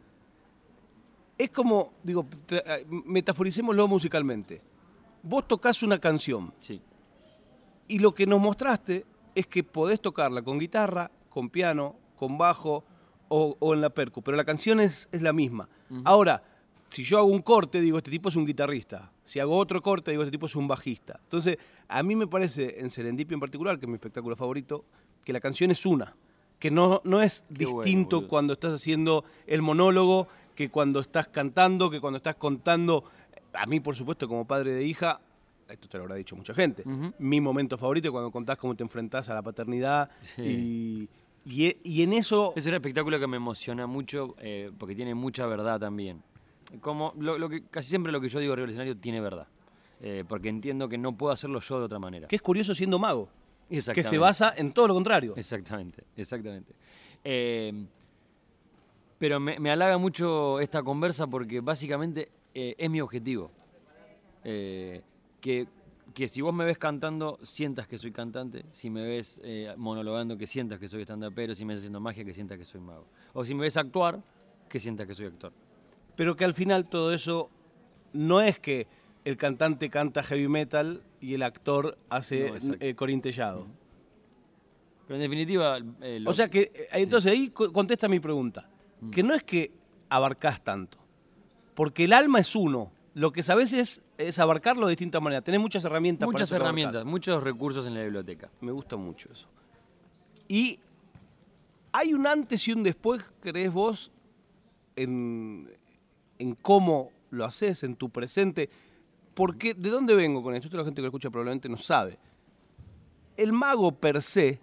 es 1.36 1.50
como, 1.50 1.92
digo, 2.02 2.26
eh, 2.48 2.86
metaforicémoslo 2.88 3.86
musicalmente. 3.88 4.62
Vos 5.22 5.46
tocas 5.46 5.82
una 5.82 5.98
canción 5.98 6.54
Sí. 6.60 6.80
Y 7.88 7.98
lo 7.98 8.14
que 8.14 8.26
nos 8.26 8.40
mostraste 8.40 9.04
es 9.34 9.46
que 9.46 9.62
podés 9.62 10.00
tocarla 10.00 10.42
con 10.42 10.58
guitarra, 10.58 11.10
con 11.28 11.50
piano, 11.50 11.96
con 12.16 12.38
bajo 12.38 12.84
o, 13.28 13.56
o 13.58 13.74
en 13.74 13.80
la 13.80 13.90
percu, 13.90 14.22
pero 14.22 14.36
la 14.36 14.44
canción 14.44 14.80
es, 14.80 15.08
es 15.12 15.22
la 15.22 15.32
misma. 15.32 15.68
Ahora, 16.04 16.42
si 16.88 17.04
yo 17.04 17.18
hago 17.18 17.28
un 17.28 17.42
corte, 17.42 17.80
digo, 17.80 17.98
este 17.98 18.10
tipo 18.10 18.28
es 18.28 18.36
un 18.36 18.46
guitarrista. 18.46 19.12
Si 19.24 19.40
hago 19.40 19.56
otro 19.56 19.82
corte, 19.82 20.10
digo, 20.10 20.22
este 20.22 20.32
tipo 20.32 20.46
es 20.46 20.56
un 20.56 20.68
bajista. 20.68 21.18
Entonces, 21.22 21.58
a 21.88 22.02
mí 22.02 22.16
me 22.16 22.26
parece, 22.26 22.80
en 22.80 22.90
Serendipia 22.90 23.34
en 23.34 23.40
particular, 23.40 23.78
que 23.78 23.86
es 23.86 23.88
mi 23.88 23.96
espectáculo 23.96 24.36
favorito, 24.36 24.84
que 25.24 25.32
la 25.32 25.40
canción 25.40 25.70
es 25.70 25.84
una. 25.84 26.16
Que 26.58 26.70
no, 26.70 27.02
no 27.04 27.20
es 27.20 27.44
Qué 27.48 27.66
distinto 27.66 28.28
cuando 28.28 28.54
estás 28.54 28.74
haciendo 28.74 29.24
el 29.46 29.62
monólogo, 29.62 30.28
que 30.54 30.70
cuando 30.70 31.00
estás 31.00 31.28
cantando, 31.28 31.90
que 31.90 32.00
cuando 32.00 32.16
estás 32.16 32.36
contando. 32.36 33.04
A 33.52 33.66
mí, 33.66 33.80
por 33.80 33.96
supuesto, 33.96 34.28
como 34.28 34.46
padre 34.46 34.72
de 34.72 34.84
hija, 34.84 35.20
esto 35.68 35.88
te 35.88 35.96
lo 35.98 36.04
habrá 36.04 36.16
dicho 36.16 36.36
mucha 36.36 36.54
gente. 36.54 36.84
Mi 37.18 37.40
momento 37.40 37.76
favorito 37.78 38.08
es 38.08 38.12
cuando 38.12 38.30
contás 38.30 38.56
cómo 38.58 38.74
te 38.74 38.82
enfrentás 38.82 39.28
a 39.28 39.34
la 39.34 39.42
paternidad. 39.42 40.10
Y, 40.38 41.08
y, 41.44 41.66
e- 41.66 41.78
y 41.82 42.02
en 42.02 42.12
eso. 42.12 42.52
Es 42.56 42.66
un 42.66 42.74
espectáculo 42.74 43.18
que 43.18 43.26
me 43.26 43.36
emociona 43.36 43.86
mucho 43.86 44.34
eh, 44.38 44.70
porque 44.78 44.94
tiene 44.94 45.14
mucha 45.14 45.46
verdad 45.46 45.78
también. 45.80 46.22
Como 46.80 47.12
lo, 47.18 47.38
lo 47.38 47.48
que 47.48 47.62
casi 47.64 47.88
siempre 47.90 48.10
lo 48.12 48.20
que 48.20 48.28
yo 48.28 48.40
digo 48.40 48.52
arriba 48.52 48.64
del 48.64 48.70
escenario 48.70 48.96
tiene 48.96 49.20
verdad. 49.20 49.46
Eh, 50.00 50.24
porque 50.28 50.48
entiendo 50.48 50.88
que 50.88 50.98
no 50.98 51.16
puedo 51.16 51.32
hacerlo 51.32 51.58
yo 51.60 51.78
de 51.78 51.84
otra 51.86 51.98
manera. 51.98 52.28
Que 52.28 52.36
es 52.36 52.42
curioso 52.42 52.74
siendo 52.74 52.98
mago. 52.98 53.28
Que 53.94 54.02
se 54.04 54.18
basa 54.18 54.54
en 54.56 54.72
todo 54.72 54.86
lo 54.88 54.94
contrario. 54.94 55.34
Exactamente, 55.36 56.04
exactamente. 56.16 56.72
Eh, 57.24 57.72
pero 59.18 59.40
me, 59.40 59.58
me 59.58 59.70
halaga 59.70 59.96
mucho 59.98 60.60
esta 60.60 60.82
conversa 60.82 61.26
porque 61.26 61.60
básicamente 61.60 62.28
eh, 62.54 62.74
es 62.78 62.90
mi 62.90 63.00
objetivo. 63.00 63.50
Eh, 64.44 65.02
que, 65.46 65.68
que 66.12 66.26
si 66.26 66.40
vos 66.40 66.52
me 66.52 66.64
ves 66.64 66.76
cantando, 66.76 67.38
sientas 67.42 67.86
que 67.86 67.98
soy 67.98 68.10
cantante. 68.10 68.64
Si 68.72 68.90
me 68.90 69.06
ves 69.06 69.40
eh, 69.44 69.72
monologando, 69.76 70.36
que 70.36 70.46
sientas 70.48 70.80
que 70.80 70.88
soy 70.88 71.02
stand-upero. 71.02 71.54
Si 71.54 71.64
me 71.64 71.72
ves 71.74 71.80
haciendo 71.80 72.00
magia, 72.00 72.24
que 72.24 72.34
sientas 72.34 72.58
que 72.58 72.64
soy 72.64 72.80
mago. 72.80 73.06
O 73.32 73.44
si 73.44 73.54
me 73.54 73.60
ves 73.62 73.76
actuar, 73.76 74.20
que 74.68 74.80
sientas 74.80 75.06
que 75.06 75.14
soy 75.14 75.26
actor. 75.26 75.52
Pero 76.16 76.34
que 76.34 76.44
al 76.44 76.52
final 76.54 76.88
todo 76.88 77.12
eso 77.14 77.48
no 78.12 78.40
es 78.40 78.58
que 78.58 78.88
el 79.24 79.36
cantante 79.36 79.88
canta 79.88 80.22
heavy 80.24 80.48
metal 80.48 81.02
y 81.20 81.34
el 81.34 81.42
actor 81.44 81.96
hace 82.08 82.50
No, 82.68 82.74
eh, 82.80 82.94
corintellado. 82.96 83.66
Pero 85.06 85.16
en 85.16 85.22
definitiva... 85.22 85.78
eh, 86.00 86.18
lo- 86.20 86.30
O 86.30 86.34
sea 86.34 86.48
que, 86.48 86.72
entonces 86.92 87.30
ahí 87.30 87.50
co- 87.50 87.72
contesta 87.72 88.08
mi 88.08 88.18
pregunta. 88.20 88.68
Que 89.12 89.22
no 89.22 89.34
es 89.34 89.44
que 89.44 89.70
abarcás 90.08 90.64
tanto, 90.64 90.98
porque 91.74 92.04
el 92.04 92.12
alma 92.14 92.40
es 92.40 92.56
uno. 92.56 92.90
Lo 93.14 93.30
que 93.30 93.42
sabes 93.42 93.72
es, 93.74 94.02
es 94.18 94.38
abarcarlo 94.38 94.86
de 94.86 94.90
distintas 94.90 95.20
maneras. 95.20 95.44
Tenés 95.44 95.60
muchas 95.60 95.84
herramientas 95.84 96.26
muchas 96.26 96.50
herramientas, 96.52 97.04
muchos 97.04 97.42
recursos 97.42 97.86
en 97.86 97.94
la 97.94 98.02
biblioteca. 98.02 98.50
Me 98.60 98.72
gusta 98.72 98.96
mucho 98.96 99.30
eso. 99.32 99.48
Y 100.48 100.78
hay 101.92 102.14
un 102.14 102.26
antes 102.26 102.66
y 102.68 102.72
un 102.72 102.82
después, 102.82 103.30
crees 103.40 103.72
vos, 103.72 104.12
en, 104.94 105.70
en 106.38 106.54
cómo 106.54 107.10
lo 107.30 107.44
haces, 107.44 107.82
en 107.82 107.96
tu 107.96 108.10
presente. 108.10 108.70
Porque, 109.34 109.74
¿de 109.74 109.90
dónde 109.90 110.14
vengo 110.14 110.42
con 110.42 110.54
esto? 110.54 110.68
Esto 110.68 110.78
la 110.78 110.84
gente 110.84 110.96
que 110.96 111.02
lo 111.02 111.08
escucha 111.08 111.30
probablemente 111.30 111.68
no 111.68 111.76
sabe. 111.76 112.18
El 113.36 113.52
mago 113.52 113.92
per 113.92 114.22
se 114.22 114.60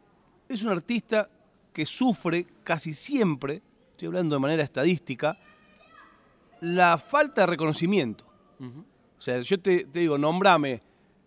es 0.50 0.64
un 0.64 0.72
artista 0.72 1.30
que 1.72 1.86
sufre 1.86 2.46
casi 2.64 2.94
siempre, 2.94 3.62
estoy 3.92 4.08
hablando 4.08 4.36
de 4.36 4.40
manera 4.40 4.64
estadística, 4.64 5.38
la 6.62 6.98
falta 6.98 7.42
de 7.42 7.48
reconocimiento. 7.48 8.26
Sea, 9.24 9.40
yo 9.42 9.60
te, 9.60 9.86
te 9.86 10.00
digo, 10.02 10.18
nombrame 10.18 10.82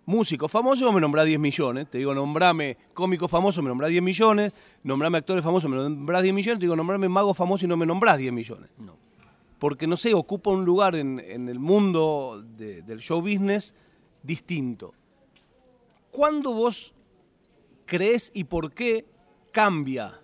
músico 0.04 0.46
famoso, 0.48 0.92
me 0.92 1.00
nombrás 1.00 1.26
10 1.26 1.38
millones. 1.40 1.90
Te 1.90 1.98
digo, 1.98 2.14
nombrame 2.14 2.76
cómico 2.94 3.26
famoso, 3.28 3.62
me 3.62 3.68
nombrás 3.68 3.90
10 3.90 4.02
millones. 4.02 4.52
Nombrame 4.84 5.18
actores 5.18 5.42
famosos, 5.44 5.68
me 5.70 5.76
nombrás 5.76 6.22
10 6.22 6.34
millones. 6.34 6.58
Te 6.60 6.66
digo, 6.66 6.76
nombrame 6.76 7.08
mago 7.08 7.32
famoso 7.34 7.64
y 7.64 7.68
no 7.68 7.76
me 7.76 7.86
nombrás 7.86 8.18
10 8.18 8.32
millones. 8.32 8.70
No. 8.78 8.96
Porque, 9.58 9.86
no 9.86 9.96
sé, 9.96 10.12
ocupa 10.14 10.50
un 10.50 10.64
lugar 10.64 10.94
en, 10.94 11.18
en 11.18 11.48
el 11.48 11.58
mundo 11.58 12.44
de- 12.56 12.82
del 12.82 13.00
show 13.00 13.20
business 13.22 13.74
distinto. 14.22 14.92
¿Cuándo 16.10 16.52
vos 16.52 16.94
crees 17.84 18.30
y 18.34 18.44
por 18.44 18.72
qué 18.72 19.06
cambia 19.52 20.20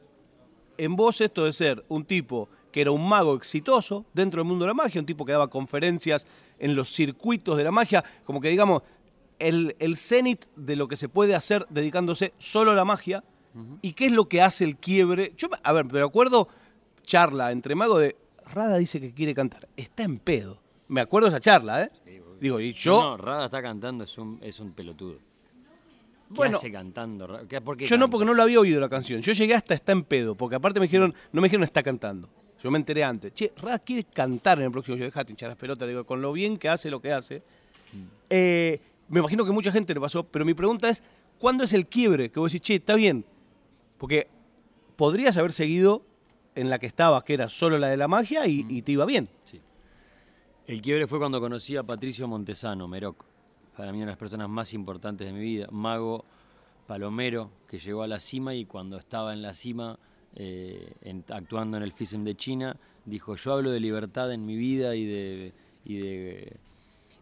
en 0.79 0.97
vos 0.97 1.21
esto 1.21 1.45
de 1.45 1.53
ser 1.53 1.85
un 1.89 2.05
tipo 2.05 2.49
que 2.71 2.81
era 2.81 2.91
un 2.91 3.07
mago 3.07 3.35
exitoso 3.37 4.07
dentro 4.15 4.41
del 4.41 4.49
mundo 4.49 4.65
de 4.65 4.69
la 4.69 4.75
magia, 4.75 5.01
un 5.01 5.07
tipo 5.07 5.25
que 5.27 5.33
daba 5.33 5.49
conferencias 5.49 6.27
en 6.63 6.75
los 6.75 6.91
circuitos 6.91 7.59
de 7.59 7.65
la 7.65 7.71
magia, 7.71 8.03
como 8.25 8.41
que 8.41 8.49
digamos, 8.49 8.83
el, 9.39 9.77
el 9.79 9.97
cenit 9.99 10.47
de 10.57 10.77
lo 10.77 10.89
que 10.89 10.97
se 10.97 11.09
puede 11.11 11.35
hacer 11.35 11.67
dedicándose 11.69 12.33
solo 12.39 12.71
a 12.71 12.75
la 12.75 12.85
magia, 12.87 13.23
y 13.83 13.93
qué 13.93 14.07
es 14.07 14.13
lo 14.13 14.29
que 14.29 14.41
hace 14.41 14.65
el 14.65 14.77
quiebre. 14.77 15.35
Yo, 15.37 15.49
a 15.63 15.73
ver, 15.75 15.85
me 15.85 16.01
acuerdo 16.01 16.49
charla 17.03 17.53
entre 17.53 17.75
magos 17.75 18.01
de, 18.01 18.17
Rada 18.55 18.79
dice 18.79 18.99
que 19.01 19.13
quiere 19.13 19.35
cantar, 19.35 19.69
está 19.77 20.03
en 20.05 20.19
pedo. 20.19 20.59
Me 20.89 21.01
acuerdo 21.03 21.29
esa 21.29 21.39
charla, 21.41 21.83
¿eh? 21.85 21.91
Digo, 22.41 22.59
y 22.61 22.73
yo... 22.73 23.01
No, 23.01 23.11
no, 23.11 23.17
Rada 23.19 23.45
está 23.47 23.61
cantando, 23.63 24.05
es 24.05 24.17
un, 24.19 24.39
es 24.43 24.59
un 24.59 24.73
pelotudo. 24.73 25.15
¿Qué 25.17 25.23
Bueno, 26.31 26.57
hace 26.57 26.73
cantando? 26.73 27.47
¿Qué- 27.47 27.61
¿Por 27.61 27.77
qué 27.77 27.85
Yo 27.87 27.97
no, 27.99 28.09
porque 28.09 28.25
no 28.25 28.33
lo 28.35 28.43
había 28.43 28.59
oído 28.59 28.81
la 28.81 28.89
canción. 28.89 29.21
Yo 29.21 29.33
llegué 29.33 29.55
hasta 29.55 29.75
está 29.75 29.93
en 29.93 30.03
pedo, 30.03 30.35
porque 30.35 30.57
aparte 30.57 30.81
me 30.81 30.87
dijeron, 30.87 31.15
no 31.33 31.41
me 31.41 31.47
dijeron 31.47 31.63
está 31.65 31.83
cantando. 31.83 32.29
Yo 32.63 32.71
me 32.71 32.79
enteré 32.79 33.03
antes. 33.03 33.35
Che, 33.35 33.53
Rada 33.61 33.79
quiere 33.81 34.05
cantar 34.05 34.59
en 34.59 34.67
el 34.67 34.71
próximo. 34.71 34.97
Yo 34.97 35.05
dejate 35.05 35.33
hinchar 35.33 35.49
las 35.49 35.59
pelotas, 35.59 35.87
le 35.87 35.93
digo, 35.93 36.05
con 36.05 36.23
lo 36.23 36.33
bien 36.33 36.59
que 36.59 36.69
hace 36.69 36.91
lo 36.91 37.01
que 37.01 37.13
hace. 37.13 37.43
Eh, 38.31 38.81
me 39.09 39.21
imagino 39.21 39.45
que 39.45 39.51
mucha 39.51 39.73
gente 39.73 39.93
le 39.93 40.01
pasó, 40.01 40.23
pero 40.25 40.45
mi 40.45 40.55
pregunta 40.55 40.89
es, 40.89 41.03
¿cuándo 41.39 41.65
es 41.65 41.73
el 41.73 41.89
quiebre? 41.89 42.31
Que 42.31 42.39
vos 42.39 42.53
decís, 42.53 42.63
che, 42.63 42.75
está 42.77 42.95
bien. 42.95 43.25
Porque 43.99 44.29
podrías 44.97 45.37
haber 45.37 45.53
seguido 45.53 46.05
en 46.55 46.71
la 46.71 46.79
que 46.79 46.87
estabas, 46.87 47.25
que 47.25 47.35
era 47.35 47.49
solo 47.49 47.79
la 47.79 47.89
de 47.89 47.97
la 47.97 48.09
magia, 48.09 48.47
y, 48.47 48.65
y 48.69 48.83
te 48.83 48.93
iba 48.93 49.05
bien. 49.05 49.29
Sí. 49.45 49.61
El 50.67 50.81
quiebre 50.81 51.09
fue 51.09 51.19
cuando 51.19 51.41
conocí 51.41 51.77
a 51.77 51.83
Patricio 51.83 52.29
Montesano, 52.29 52.87
Meroc. 52.87 53.25
Para 53.77 53.91
mí 53.91 53.99
una 53.99 54.07
de 54.07 54.13
las 54.13 54.19
personas 54.19 54.49
más 54.49 54.73
importantes 54.75 55.27
de 55.27 55.33
mi 55.33 55.41
vida. 55.41 55.67
Mago 55.71 56.25
palomero 56.87 57.51
que 57.67 57.79
llegó 57.79 58.03
a 58.03 58.07
la 58.07 58.21
cima 58.21 58.55
y 58.55 58.67
cuando 58.67 58.97
estaba 58.99 59.33
en 59.33 59.43
la 59.43 59.55
cima, 59.55 59.99
eh, 60.37 60.93
en- 61.03 61.25
actuando 61.29 61.77
en 61.77 61.83
el 61.83 61.93
FISM 61.93 62.25
de 62.25 62.35
China, 62.35 62.77
dijo, 63.05 63.35
yo 63.37 63.55
hablo 63.55 63.71
de 63.71 63.81
libertad 63.81 64.33
en 64.33 64.45
mi 64.47 64.57
vida 64.57 64.95
y 64.95 65.05
de, 65.05 65.53
y 65.85 65.97
de, 65.99 66.57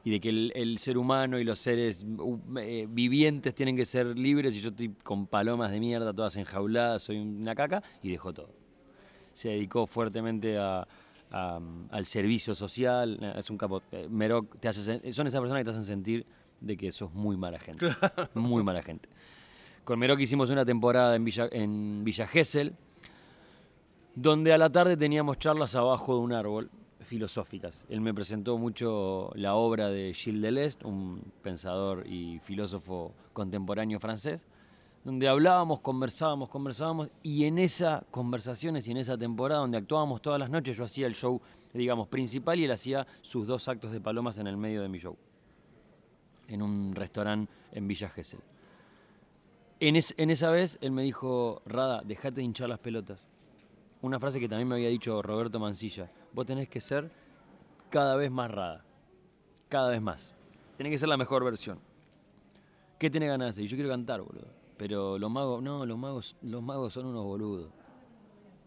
y 0.05 0.11
de 0.11 0.21
que 0.21 0.29
el, 0.29 0.53
el 0.55 0.79
ser 0.79 0.97
humano 0.99 1.39
y 1.39 1.45
los 1.45 1.59
seres 1.59 2.05
uh, 2.19 2.39
eh, 2.59 2.87
vivientes 2.89 3.55
tienen 3.55 3.77
que 3.77 3.85
ser 3.85 4.19
libres 4.19 4.55
y 4.55 4.61
yo 4.61 4.71
estoy 4.71 4.91
con 5.03 5.27
palomas 5.27 5.71
de 5.71 5.81
mierda, 5.81 6.13
todas 6.13 6.37
enjauladas, 6.37 7.03
soy 7.03 7.19
una 7.19 7.55
caca, 7.55 7.83
y 8.03 8.11
dejó 8.11 8.33
todo 8.33 8.59
se 9.33 9.49
dedicó 9.51 9.87
fuertemente 9.87 10.59
a- 10.59 10.87
a- 11.31 11.61
al 11.91 12.05
servicio 12.07 12.55
social. 12.55 13.17
eh, 13.23 13.35
Es 13.39 13.49
un 13.49 13.57
capo. 13.57 13.81
eh, 13.93 14.07
Meroc 14.11 14.59
te 14.59 14.69
hace, 14.69 14.81
sen- 14.81 15.13
son 15.13 15.27
esas 15.29 15.41
personas 15.41 15.61
que 15.61 15.65
te 15.65 15.71
hacen 15.71 15.85
sentir 15.85 16.27
de 16.61 16.77
que 16.77 16.91
sos 16.91 17.15
muy 17.15 17.37
mala 17.37 17.59
gente. 17.61 17.87
Muy 18.35 18.63
mala 18.65 18.83
gente. 18.83 19.09
Con 19.85 19.99
Meroc 20.01 20.19
hicimos 20.21 20.51
una 20.51 20.65
temporada 20.67 21.15
en 21.15 21.25
Villa, 21.25 21.49
en 21.53 22.03
Villa 22.05 22.27
Gesell, 22.27 22.75
donde 24.21 24.53
a 24.53 24.59
la 24.59 24.71
tarde 24.71 24.97
teníamos 24.99 25.39
charlas 25.39 25.75
abajo 25.75 26.15
de 26.15 26.21
un 26.21 26.33
árbol 26.35 26.71
filosóficas. 27.01 27.85
Él 27.89 28.03
me 28.03 28.13
presentó 28.13 28.59
mucho 28.59 29.31
la 29.35 29.55
obra 29.55 29.89
de 29.89 30.13
Gilles 30.13 30.43
Deleuze, 30.43 30.79
un 30.85 31.23
pensador 31.43 32.07
y 32.07 32.39
filósofo 32.41 33.15
contemporáneo 33.33 33.99
francés, 33.99 34.47
donde 35.05 35.27
hablábamos, 35.27 35.81
conversábamos, 35.81 36.51
conversábamos, 36.51 37.11
y 37.23 37.45
en 37.47 37.59
esas 37.59 38.05
conversaciones 38.11 38.87
y 38.87 38.91
en 38.91 38.99
esa 38.99 39.17
temporada 39.17 39.63
donde 39.63 39.79
actuábamos 39.79 40.21
todas 40.21 40.39
las 40.39 40.51
noches, 40.51 40.77
yo 40.77 40.85
hacía 40.85 41.07
el 41.07 41.15
show, 41.15 41.41
digamos, 41.73 42.07
principal 42.09 42.59
y 42.61 42.65
él 42.65 42.73
hacía 42.73 43.07
sus 43.23 43.47
dos 43.47 43.67
actos 43.69 43.91
de 43.91 44.03
palomas 44.03 44.37
en 44.37 44.47
el 44.47 44.59
medio 44.59 44.83
de 44.83 44.91
mi 44.91 44.99
show, 44.99 45.17
en 46.49 46.61
un 46.61 46.95
restaurante 46.95 47.51
en 47.73 47.89
Villa 47.89 48.11
Gesell. 48.11 48.41
En, 49.81 49.97
es- 49.97 50.15
en 50.19 50.29
esa 50.29 50.51
vez 50.51 50.77
él 50.83 50.91
me 50.93 51.03
dijo, 51.03 51.63
Rada, 51.65 52.03
dejate 52.05 52.37
de 52.37 52.43
hinchar 52.43 52.69
las 52.69 52.81
pelotas. 52.81 53.27
Una 54.03 54.19
frase 54.19 54.41
que 54.41 54.49
también 54.49 54.69
me 54.69 54.77
había 54.77 54.89
dicho 54.89 55.21
Roberto 55.23 55.59
Mancilla. 55.61 56.11
Vos 56.33 56.47
tenés 56.47 56.69
que 56.69 56.81
ser 56.81 57.11
cada 57.91 58.17
vez 58.17 58.31
más 58.31 58.51
Rada. 58.51 58.85
Cada 59.69 59.91
vez 59.91 60.01
más. 60.01 60.35
Tenés 60.77 60.91
que 60.93 60.99
ser 60.99 61.09
la 61.09 61.17
mejor 61.17 61.45
versión. 61.45 61.79
¿Qué 62.99 63.11
tenés 63.11 63.29
ganas 63.29 63.47
de 63.47 63.51
hacer? 63.51 63.65
Y 63.65 63.67
yo 63.69 63.77
quiero 63.77 63.91
cantar, 63.91 64.21
boludo. 64.23 64.49
Pero 64.77 65.19
los 65.19 65.31
magos, 65.31 65.63
no, 65.63 65.85
los 65.85 65.99
magos, 65.99 66.37
los 66.43 66.63
magos 66.63 66.93
son 66.95 67.07
unos 67.07 67.25
boludos. 67.25 67.71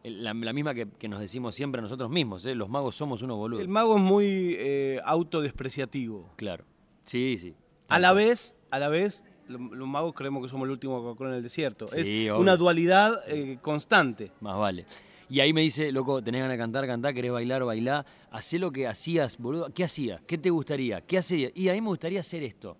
La, 0.03 0.33
la 0.33 0.53
misma 0.53 0.73
que, 0.73 0.87
que 0.89 1.07
nos 1.07 1.19
decimos 1.19 1.55
siempre 1.55 1.79
a 1.79 1.81
nosotros 1.81 2.09
mismos, 2.09 2.45
¿eh? 2.45 2.53
los 2.55 2.69
magos 2.69 2.95
somos 2.95 3.21
unos 3.21 3.37
boludos. 3.37 3.61
El 3.63 3.69
mago 3.69 3.95
es 3.95 4.01
muy 4.03 4.55
eh, 4.59 4.99
autodespreciativo. 5.03 6.29
Claro. 6.35 6.65
Sí, 7.05 7.37
sí. 7.39 7.55
A 7.87 7.99
la 7.99 8.13
vez, 8.13 8.55
a 8.69 8.79
la 8.79 8.89
vez, 8.89 9.23
lo- 9.47 9.57
los 9.73 9.87
magos 9.87 10.13
creemos 10.13 10.43
que 10.43 10.49
somos 10.49 10.65
el 10.65 10.71
último 10.71 11.01
Coca-Cola 11.01 11.29
en 11.31 11.35
el 11.37 11.43
desierto. 11.43 11.87
Sí, 11.87 11.97
es 11.97 12.07
obvio. 12.31 12.39
una 12.39 12.57
dualidad 12.57 13.19
eh, 13.27 13.57
constante. 13.61 14.31
Más 14.41 14.57
vale. 14.57 14.85
Y 15.33 15.39
ahí 15.39 15.51
me 15.51 15.61
dice, 15.61 15.91
loco, 15.91 16.23
tenés 16.23 16.41
ganas 16.41 16.53
de 16.53 16.59
cantar, 16.59 16.85
cantar, 16.85 17.11
querés 17.11 17.31
bailar, 17.31 17.63
bailar, 17.63 18.05
hacé 18.29 18.59
lo 18.59 18.71
que 18.71 18.85
hacías, 18.85 19.39
boludo. 19.39 19.73
¿Qué 19.73 19.83
hacías? 19.83 20.21
¿Qué 20.27 20.37
te 20.37 20.51
gustaría? 20.51 21.01
¿Qué 21.01 21.17
hacerías? 21.17 21.51
Y 21.55 21.69
a 21.69 21.73
mí 21.73 21.81
me 21.81 21.87
gustaría 21.87 22.19
hacer 22.19 22.43
esto. 22.43 22.77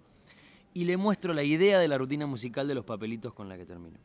Y 0.72 0.86
le 0.86 0.96
muestro 0.96 1.34
la 1.34 1.42
idea 1.42 1.80
de 1.80 1.88
la 1.88 1.98
rutina 1.98 2.28
musical 2.28 2.68
de 2.68 2.76
los 2.76 2.86
papelitos 2.86 3.34
con 3.34 3.50
la 3.50 3.58
que 3.58 3.66
termino. 3.66 3.98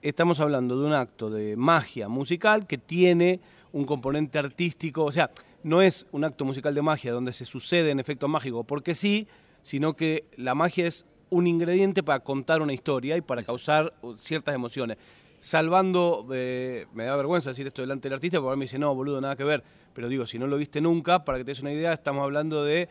Estamos 0.00 0.40
hablando 0.40 0.80
de 0.80 0.86
un 0.86 0.94
acto 0.94 1.28
de 1.28 1.56
magia 1.56 2.08
musical 2.08 2.66
que 2.66 2.78
tiene 2.78 3.42
un 3.70 3.84
componente 3.84 4.38
artístico, 4.38 5.04
o 5.04 5.12
sea, 5.12 5.30
no 5.62 5.82
es 5.82 6.06
un 6.10 6.24
acto 6.24 6.46
musical 6.46 6.74
de 6.74 6.80
magia 6.80 7.12
donde 7.12 7.34
se 7.34 7.44
sucede 7.44 7.90
en 7.90 8.00
efecto 8.00 8.28
mágico 8.28 8.64
porque 8.64 8.94
sí, 8.94 9.28
sino 9.60 9.94
que 9.94 10.24
la 10.38 10.54
magia 10.54 10.86
es 10.86 11.04
un 11.28 11.46
ingrediente 11.46 12.02
para 12.02 12.20
contar 12.20 12.62
una 12.62 12.72
historia 12.72 13.18
y 13.18 13.20
para 13.20 13.42
causar 13.42 13.92
ciertas 14.16 14.54
emociones. 14.54 14.96
Salvando, 15.40 16.26
eh, 16.32 16.86
me 16.92 17.04
da 17.04 17.16
vergüenza 17.16 17.48
decir 17.50 17.66
esto 17.66 17.80
delante 17.82 18.08
del 18.08 18.14
artista, 18.14 18.36
porque 18.38 18.48
ahora 18.48 18.56
me 18.58 18.66
dice, 18.66 18.78
no, 18.78 18.94
boludo, 18.94 19.20
nada 19.20 19.34
que 19.36 19.44
ver. 19.44 19.64
Pero 19.94 20.08
digo, 20.08 20.26
si 20.26 20.38
no 20.38 20.46
lo 20.46 20.56
viste 20.56 20.80
nunca, 20.80 21.24
para 21.24 21.38
que 21.38 21.44
te 21.44 21.50
des 21.52 21.60
una 21.60 21.72
idea, 21.72 21.92
estamos 21.94 22.22
hablando 22.22 22.62
de 22.62 22.88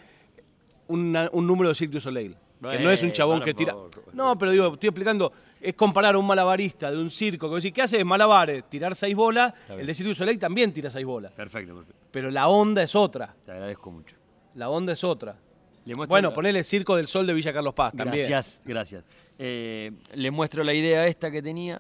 una- 0.88 1.30
un 1.32 1.46
número 1.48 1.70
de 1.70 1.76
Cirque 1.76 1.94
du 1.94 2.02
Soleil. 2.02 2.36
Que 2.62 2.80
no 2.80 2.92
es 2.92 3.02
un 3.04 3.12
chabón 3.14 3.42
que 3.42 3.54
tira. 3.54 3.74
No, 4.12 4.38
pero 4.38 4.52
digo, 4.52 4.74
estoy 4.74 4.90
explicando, 4.90 5.32
es 5.62 5.76
comparar 5.76 6.16
a 6.16 6.18
un 6.18 6.26
malabarista 6.28 6.92
de 6.92 6.98
un 6.98 7.10
circo 7.10 7.48
que 7.50 7.56
decís, 7.56 7.72
¿qué 7.72 7.84
hace? 7.84 8.04
Malabares, 8.04 8.68
tirar 8.70 8.96
seis 8.96 9.16
bolas. 9.16 9.54
El 9.70 9.86
de 9.88 9.94
Cirque 9.94 10.10
du 10.10 10.16
Soleil 10.16 10.38
también 10.40 10.74
tira 10.74 10.90
seis 10.92 11.06
bolas. 11.06 11.32
Perfecto, 11.32 11.76
perfecto. 11.76 12.02
Pero 12.12 12.30
la 12.32 12.50
onda 12.50 12.84
es 12.84 12.96
otra. 12.96 13.34
Te 13.46 13.52
agradezco 13.52 13.92
mucho. 13.92 14.18
La 14.56 14.70
onda 14.70 14.92
es 14.92 15.04
otra. 15.06 15.38
Le 15.86 15.94
Bueno, 15.94 16.30
la- 16.30 16.34
ponele 16.34 16.64
Circo 16.66 16.96
del 16.98 17.08
Sol 17.08 17.26
de 17.26 17.34
Villa 17.34 17.54
Carlos 17.54 17.74
Paz 17.74 17.94
también. 17.96 18.28
Gracias, 18.28 18.62
gracias. 18.66 19.04
Eh, 19.38 19.92
le 20.16 20.32
muestro 20.32 20.64
la 20.66 20.74
idea 20.74 21.08
esta 21.08 21.32
que 21.32 21.42
tenía, 21.42 21.80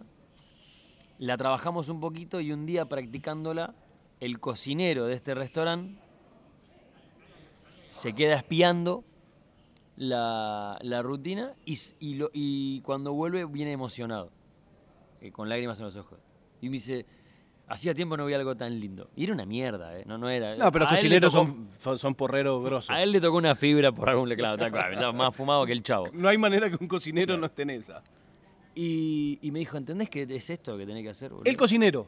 la 1.19 1.37
trabajamos 1.37 1.87
un 1.89 1.99
poquito 1.99 2.41
y 2.41 2.51
un 2.51 2.65
día 2.65 2.85
practicándola, 2.89 3.75
el 4.19 4.39
cocinero 4.39 5.05
de 5.05 5.13
este 5.15 5.33
restaurante 5.35 5.99
se 7.89 8.13
queda 8.13 8.35
espiando 8.35 9.03
la, 9.95 10.77
la 10.81 11.01
rutina 11.01 11.53
y, 11.65 11.77
y 11.99 12.15
lo- 12.15 12.29
y 12.33 12.81
cuando 12.81 13.13
vuelve 13.13 13.45
viene 13.45 13.71
emocionado, 13.71 14.31
eh, 15.21 15.31
con 15.31 15.49
lágrimas 15.49 15.79
en 15.79 15.85
los 15.85 15.97
ojos. 15.97 16.19
Y 16.61 16.67
me 16.69 16.73
dice, 16.73 17.05
hacía 17.67 17.93
tiempo 17.93 18.15
no 18.15 18.25
veía 18.25 18.37
algo 18.37 18.55
tan 18.55 18.79
lindo. 18.79 19.09
Y 19.15 19.23
era 19.25 19.33
una 19.33 19.45
mierda, 19.45 19.97
¿eh? 19.97 20.03
No, 20.05 20.17
no 20.17 20.29
era. 20.29 20.55
No, 20.55 20.71
pero 20.71 20.85
los 20.85 20.93
cocineros 20.93 21.33
tocó- 21.33 21.45
son, 21.45 21.67
son- 21.79 21.97
son 21.97 22.15
porreros 22.15 22.63
grosos. 22.63 22.89
A 22.91 23.01
él 23.03 23.11
le 23.11 23.19
tocó 23.19 23.37
una 23.37 23.55
fibra 23.55 23.91
por 23.91 24.09
algún 24.09 24.29
claro, 24.35 24.57
tal 24.57 24.71
cual, 24.71 24.93
estaba 24.93 25.11
más 25.11 25.35
fumado 25.35 25.65
que 25.65 25.71
el 25.73 25.83
chavo. 25.83 26.07
No 26.13 26.29
hay 26.29 26.37
manera 26.37 26.69
que 26.69 26.77
un 26.79 26.87
cocinero 26.87 27.35
no 27.37 27.47
esté 27.47 27.63
en 27.63 27.71
esa. 27.71 28.03
Y, 28.81 29.39
y 29.41 29.51
me 29.51 29.59
dijo, 29.59 29.75
¿entendés 29.75 30.09
que 30.09 30.21
es 30.23 30.49
esto 30.49 30.77
que 30.77 30.85
tenés 30.85 31.03
que 31.03 31.09
hacer? 31.09 31.31
boludo?" 31.31 31.49
El 31.49 31.57
cocinero. 31.57 32.07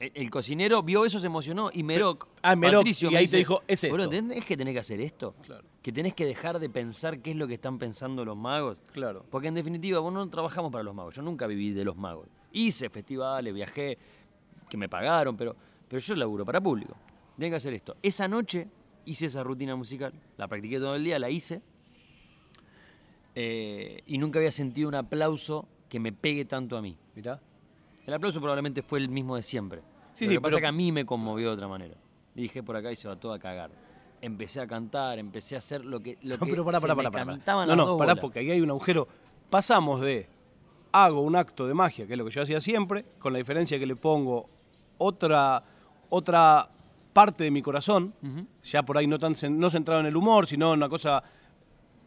el, 0.00 0.10
el 0.14 0.30
cocinero 0.30 0.82
vio 0.82 1.04
eso, 1.04 1.20
se 1.20 1.26
emocionó 1.26 1.70
y 1.72 1.84
Meroc, 1.84 2.26
Ah, 2.42 2.56
Meroc, 2.56 2.80
Patricio 2.80 3.08
y 3.08 3.12
me 3.12 3.18
ahí 3.18 3.28
te 3.28 3.36
dijo, 3.36 3.62
"Es 3.68 3.82
"Boludo, 3.82 4.04
esto". 4.04 4.16
¿entendés 4.16 4.44
que 4.44 4.56
tenés 4.56 4.74
que 4.74 4.80
hacer 4.80 5.00
esto? 5.00 5.34
Claro. 5.42 5.64
Que 5.80 5.92
tenés 5.92 6.14
que 6.14 6.24
dejar 6.26 6.58
de 6.58 6.68
pensar 6.70 7.20
qué 7.20 7.30
es 7.30 7.36
lo 7.36 7.46
que 7.46 7.54
están 7.54 7.78
pensando 7.78 8.24
los 8.24 8.36
magos. 8.36 8.78
Claro. 8.92 9.24
Porque 9.30 9.46
en 9.46 9.54
definitiva, 9.54 10.00
vos 10.00 10.12
no 10.12 10.28
trabajamos 10.28 10.72
para 10.72 10.82
los 10.82 10.92
magos. 10.94 11.14
Yo 11.14 11.22
nunca 11.22 11.46
viví 11.46 11.70
de 11.70 11.84
los 11.84 11.96
magos. 11.96 12.26
Hice 12.52 12.90
festivales, 12.90 13.54
viajé, 13.54 13.96
que 14.68 14.76
me 14.76 14.88
pagaron, 14.88 15.36
pero, 15.36 15.54
pero 15.86 16.00
yo 16.00 16.14
laburo 16.16 16.44
para 16.44 16.60
público. 16.60 16.96
Tengo 17.38 17.50
que 17.52 17.56
hacer 17.58 17.74
esto. 17.74 17.96
Esa 18.02 18.26
noche 18.26 18.66
hice 19.04 19.26
esa 19.26 19.44
rutina 19.44 19.76
musical. 19.76 20.12
La 20.36 20.48
practiqué 20.48 20.78
todo 20.80 20.96
el 20.96 21.04
día, 21.04 21.18
la 21.20 21.30
hice. 21.30 21.62
eh, 23.36 24.02
y 24.06 24.18
nunca 24.18 24.38
había 24.40 24.50
sentido 24.50 24.88
un 24.88 24.96
aplauso 24.96 25.68
que 25.88 25.98
me 26.00 26.12
pegue 26.12 26.44
tanto 26.44 26.76
a 26.76 26.82
mí. 26.82 26.96
Mirá. 27.14 27.40
El 28.06 28.14
aplauso 28.14 28.40
probablemente 28.40 28.82
fue 28.82 28.98
el 29.00 29.08
mismo 29.08 29.36
de 29.36 29.42
siempre. 29.42 29.82
Sí, 30.12 30.24
Lo 30.24 30.28
sí, 30.30 30.36
que 30.36 30.40
pasa 30.40 30.56
pero- 30.56 30.58
es 30.58 30.62
que 30.62 30.66
a 30.68 30.72
mí 30.72 30.92
me 30.92 31.04
conmovió 31.04 31.48
de 31.48 31.54
otra 31.54 31.68
manera. 31.68 31.94
Y 32.34 32.42
dije 32.42 32.62
por 32.62 32.76
acá 32.76 32.90
y 32.92 32.96
se 32.96 33.08
va 33.08 33.16
todo 33.16 33.32
a 33.32 33.38
cagar. 33.38 33.70
empecé 34.20 34.60
a 34.60 34.66
cantar, 34.66 35.18
empecé 35.20 35.54
a 35.54 35.58
hacer 35.58 35.84
lo 35.84 36.00
que, 36.00 36.18
lo 36.22 36.36
No, 36.38 36.44
que 36.44 36.50
pero 36.50 36.64
pará, 36.64 36.80
se 36.80 36.86
pará, 36.88 36.94
me 36.96 37.08
pará, 37.10 37.24
cantaban 37.24 37.68
No, 37.68 37.76
las 37.76 37.84
no, 37.84 37.86
dos 37.92 37.98
pará, 37.98 38.12
bolas. 38.14 38.20
porque 38.22 38.40
ahí 38.40 38.50
hay 38.50 38.60
un 38.60 38.70
agujero. 38.70 39.06
Pasamos 39.48 40.00
de 40.00 40.28
hago 40.90 41.20
un 41.20 41.36
acto 41.36 41.68
de 41.68 41.74
magia, 41.74 42.04
que 42.06 42.14
es 42.14 42.18
lo 42.18 42.24
que 42.24 42.30
yo 42.32 42.42
hacía 42.42 42.60
siempre, 42.60 43.04
con 43.20 43.32
la 43.32 43.38
diferencia 43.38 43.78
que 43.78 43.86
le 43.86 43.94
pongo 43.94 44.48
otra, 44.98 45.62
otra 46.08 46.68
parte 47.12 47.44
de 47.44 47.50
mi 47.52 47.62
corazón, 47.62 48.12
ya 48.64 48.82
por 48.82 48.98
ahí 48.98 49.06
no 49.06 49.18
tan 49.20 49.34
no 49.50 49.70
centrado 49.70 50.00
en 50.00 50.06
el 50.06 50.16
humor, 50.16 50.46
sino 50.48 50.72
en 50.72 50.78
una 50.78 50.88
cosa. 50.88 51.22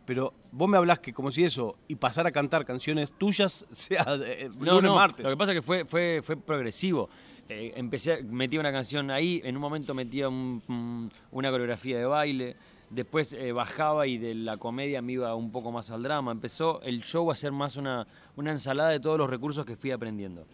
Pero 0.06 0.34
vos 0.52 0.68
me 0.68 0.78
hablás 0.78 1.00
que 1.00 1.14
como 1.14 1.32
si 1.32 1.44
eso 1.44 1.78
y 1.88 1.96
pasar 1.96 2.26
a 2.28 2.32
cantar 2.32 2.66
canciones 2.66 3.12
tuyas 3.14 3.66
sea 3.72 4.06
eh, 4.26 4.50
No, 4.60 4.74
lunes, 4.74 4.84
no, 4.84 4.96
martes. 4.96 5.24
lo 5.24 5.30
que 5.30 5.38
pasa 5.38 5.52
es 5.54 5.58
que 5.60 5.62
fue, 5.62 5.86
fue, 5.86 6.22
fue 6.24 6.38
progresivo. 6.38 7.10
Eh, 7.50 7.74
empecé, 7.76 8.24
metí 8.24 8.58
una 8.58 8.72
canción 8.72 9.12
ahí, 9.12 9.42
en 9.44 9.56
un 9.56 9.62
momento 9.62 9.94
metía 9.94 10.30
un- 10.30 10.62
un- 10.68 11.12
una 11.32 11.52
coreografía 11.52 11.98
de 11.98 12.06
baile, 12.06 12.56
después 12.90 13.34
eh, 13.34 13.52
bajaba 13.52 14.08
y 14.08 14.18
de 14.18 14.34
la 14.36 14.58
comedia 14.58 15.02
me 15.02 15.14
iba 15.14 15.36
un 15.36 15.52
poco 15.52 15.72
más 15.72 15.92
al 15.92 16.02
drama. 16.04 16.32
Empezó 16.32 16.82
el 16.82 17.02
show 17.04 17.30
a 17.32 17.36
ser 17.36 17.52
más 17.52 17.76
una, 17.76 18.08
una 18.36 18.52
ensalada 18.52 18.90
de 18.90 19.00
todos 19.00 19.18
los 19.18 19.30
recursos 19.30 19.66
que 19.66 19.76
fui 19.76 19.92
aprendiendo. 19.92 20.46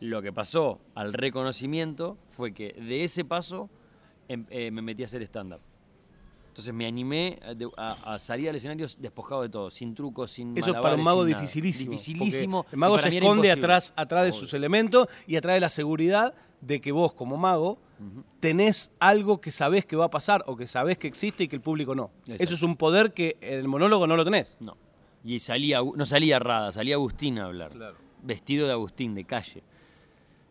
Lo 0.00 0.20
que 0.20 0.32
pasó 0.32 0.80
al 0.94 1.12
reconocimiento 1.14 2.18
fue 2.30 2.52
que 2.52 2.72
de 2.74 3.04
ese 3.04 3.24
paso 3.24 3.70
em- 4.28 4.44
eh, 4.50 4.70
me 4.70 4.82
metí 4.82 5.02
a 5.02 5.06
hacer 5.06 5.22
stand-up. 5.22 5.60
Entonces 6.56 6.72
me 6.72 6.86
animé 6.86 7.38
a, 7.44 7.52
de- 7.52 7.68
a- 7.76 8.14
a 8.14 8.18
salir 8.18 8.48
al 8.48 8.56
escenario 8.56 8.86
despojado 8.98 9.42
de 9.42 9.50
todo, 9.50 9.68
sin 9.68 9.94
trucos, 9.94 10.30
sin 10.30 10.56
Eso 10.56 10.70
es 10.74 10.80
para 10.80 10.94
un 10.94 11.02
mago 11.04 11.22
dificilísimo. 11.26 11.90
Dificilísimo. 11.90 12.64
El 12.72 12.78
mago 12.78 12.96
se 12.98 13.14
esconde 13.14 13.50
atrás, 13.52 13.92
atrás 13.94 14.24
de 14.24 14.30
Obvio. 14.30 14.40
sus 14.40 14.54
elementos 14.54 15.06
y 15.26 15.36
atrás 15.36 15.52
de 15.56 15.60
la 15.60 15.68
seguridad 15.68 16.32
de 16.62 16.80
que 16.80 16.92
vos, 16.92 17.12
como 17.12 17.36
mago, 17.36 17.78
tenés 18.40 18.90
algo 19.00 19.38
que 19.38 19.50
sabés 19.50 19.84
que 19.84 19.96
va 19.96 20.06
a 20.06 20.10
pasar 20.10 20.44
o 20.46 20.56
que 20.56 20.66
sabés 20.66 20.96
que 20.96 21.06
existe 21.08 21.44
y 21.44 21.48
que 21.48 21.56
el 21.56 21.62
público 21.62 21.94
no. 21.94 22.10
Exacto. 22.20 22.42
Eso 22.42 22.54
es 22.54 22.62
un 22.62 22.76
poder 22.76 23.12
que 23.12 23.36
en 23.42 23.58
el 23.60 23.68
monólogo 23.68 24.06
no 24.06 24.16
lo 24.16 24.24
tenés. 24.24 24.56
No. 24.58 24.78
Y 25.24 25.40
salía, 25.40 25.80
no 25.94 26.04
salía 26.06 26.38
Rada, 26.38 26.72
salía 26.72 26.94
Agustín 26.94 27.38
a 27.38 27.44
hablar. 27.44 27.72
Claro. 27.72 27.96
Vestido 28.22 28.66
de 28.66 28.72
Agustín, 28.72 29.14
de 29.14 29.24
calle. 29.24 29.62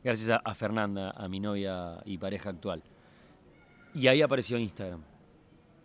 Gracias 0.04 0.30
a, 0.30 0.36
a 0.36 0.54
Fernanda, 0.54 1.10
a 1.18 1.28
mi 1.28 1.40
novia 1.40 1.98
y 2.06 2.20
pareja 2.20 2.52
actual. 2.52 2.84
Y 3.96 4.06
ahí 4.08 4.22
apareció 4.22 4.60
Instagram. 4.60 5.02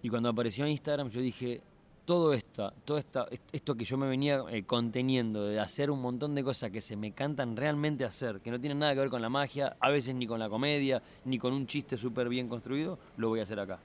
Y 0.02 0.08
cuando 0.08 0.28
apareció 0.28 0.66
Instagram 0.66 1.10
yo 1.10 1.20
dije, 1.20 1.62
todo 2.04 2.32
esto, 2.32 2.72
todo 2.84 2.98
esta, 2.98 3.28
esto 3.52 3.76
que 3.76 3.84
yo 3.84 3.96
me 3.96 4.08
venía 4.08 4.42
eh, 4.50 4.64
conteniendo, 4.64 5.46
de 5.46 5.60
hacer 5.60 5.90
un 5.90 6.00
montón 6.00 6.34
de 6.34 6.42
cosas 6.42 6.70
que 6.70 6.80
se 6.80 6.96
me 6.96 7.12
cantan 7.12 7.56
realmente 7.56 8.04
hacer, 8.04 8.40
que 8.40 8.50
no 8.50 8.58
tienen 8.58 8.80
nada 8.80 8.94
que 8.94 9.00
ver 9.00 9.10
con 9.10 9.22
la 9.22 9.28
magia, 9.28 9.76
a 9.78 9.90
veces 9.90 10.14
ni 10.14 10.26
con 10.26 10.40
la 10.40 10.48
comedia, 10.48 11.02
ni 11.24 11.38
con 11.38 11.52
un 11.52 11.66
chiste 11.66 11.96
súper 11.96 12.28
bien 12.28 12.48
construido, 12.48 12.98
lo 13.16 13.28
voy 13.28 13.40
a 13.40 13.42
hacer 13.44 13.60
acá. 13.60 13.78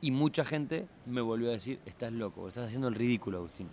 Y 0.00 0.12
mucha 0.12 0.44
gente 0.44 0.86
me 1.06 1.20
volvió 1.20 1.50
a 1.50 1.52
decir, 1.52 1.80
estás 1.84 2.12
loco, 2.12 2.48
estás 2.48 2.68
haciendo 2.68 2.88
el 2.88 2.94
ridículo, 2.94 3.38
Agustín. 3.38 3.68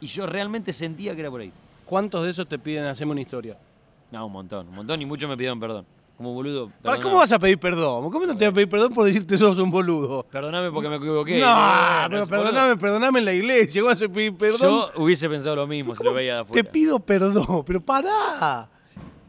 Y 0.00 0.06
yo 0.06 0.26
realmente 0.26 0.72
sentía 0.72 1.14
que 1.14 1.22
era 1.22 1.30
por 1.30 1.40
ahí. 1.40 1.52
¿Cuántos 1.84 2.22
de 2.22 2.30
esos 2.30 2.48
te 2.48 2.58
piden 2.58 2.84
hacerme 2.84 3.12
una 3.12 3.22
historia? 3.22 3.56
No, 4.10 4.26
un 4.26 4.32
montón, 4.32 4.68
un 4.68 4.74
montón, 4.74 5.00
y 5.00 5.06
muchos 5.06 5.28
me 5.28 5.36
pidieron 5.36 5.58
perdón. 5.58 5.86
Como 6.22 6.34
boludo. 6.34 6.70
¿Para. 6.82 7.00
¿Cómo 7.00 7.16
vas 7.16 7.32
a 7.32 7.38
pedir 7.40 7.58
perdón? 7.58 8.08
¿Cómo 8.12 8.26
no 8.26 8.36
te 8.36 8.44
voy 8.44 8.52
a 8.52 8.54
pedir 8.54 8.68
perdón 8.68 8.94
por 8.94 9.04
decirte 9.04 9.36
sos 9.36 9.58
un 9.58 9.72
boludo? 9.72 10.24
Perdóname 10.30 10.70
porque 10.70 10.88
me 10.88 10.94
equivoqué. 10.94 11.40
no, 11.40 12.06
pero 12.08 12.26
perdoname, 12.28 12.76
perdoname 12.76 13.18
en 13.18 13.24
la 13.24 13.32
iglesia. 13.32 13.82
¿Cómo 13.82 13.90
vas 13.90 14.00
a 14.00 14.08
pedir 14.08 14.36
perdón? 14.36 14.60
Yo 14.60 14.92
hubiese 15.02 15.28
pensado 15.28 15.56
lo 15.56 15.66
mismo 15.66 15.96
si 15.96 16.04
lo 16.04 16.14
veía 16.14 16.36
de 16.36 16.42
Te 16.44 16.48
afuera. 16.48 16.70
pido 16.70 17.00
perdón, 17.00 17.64
pero 17.66 17.80
pará. 17.80 18.70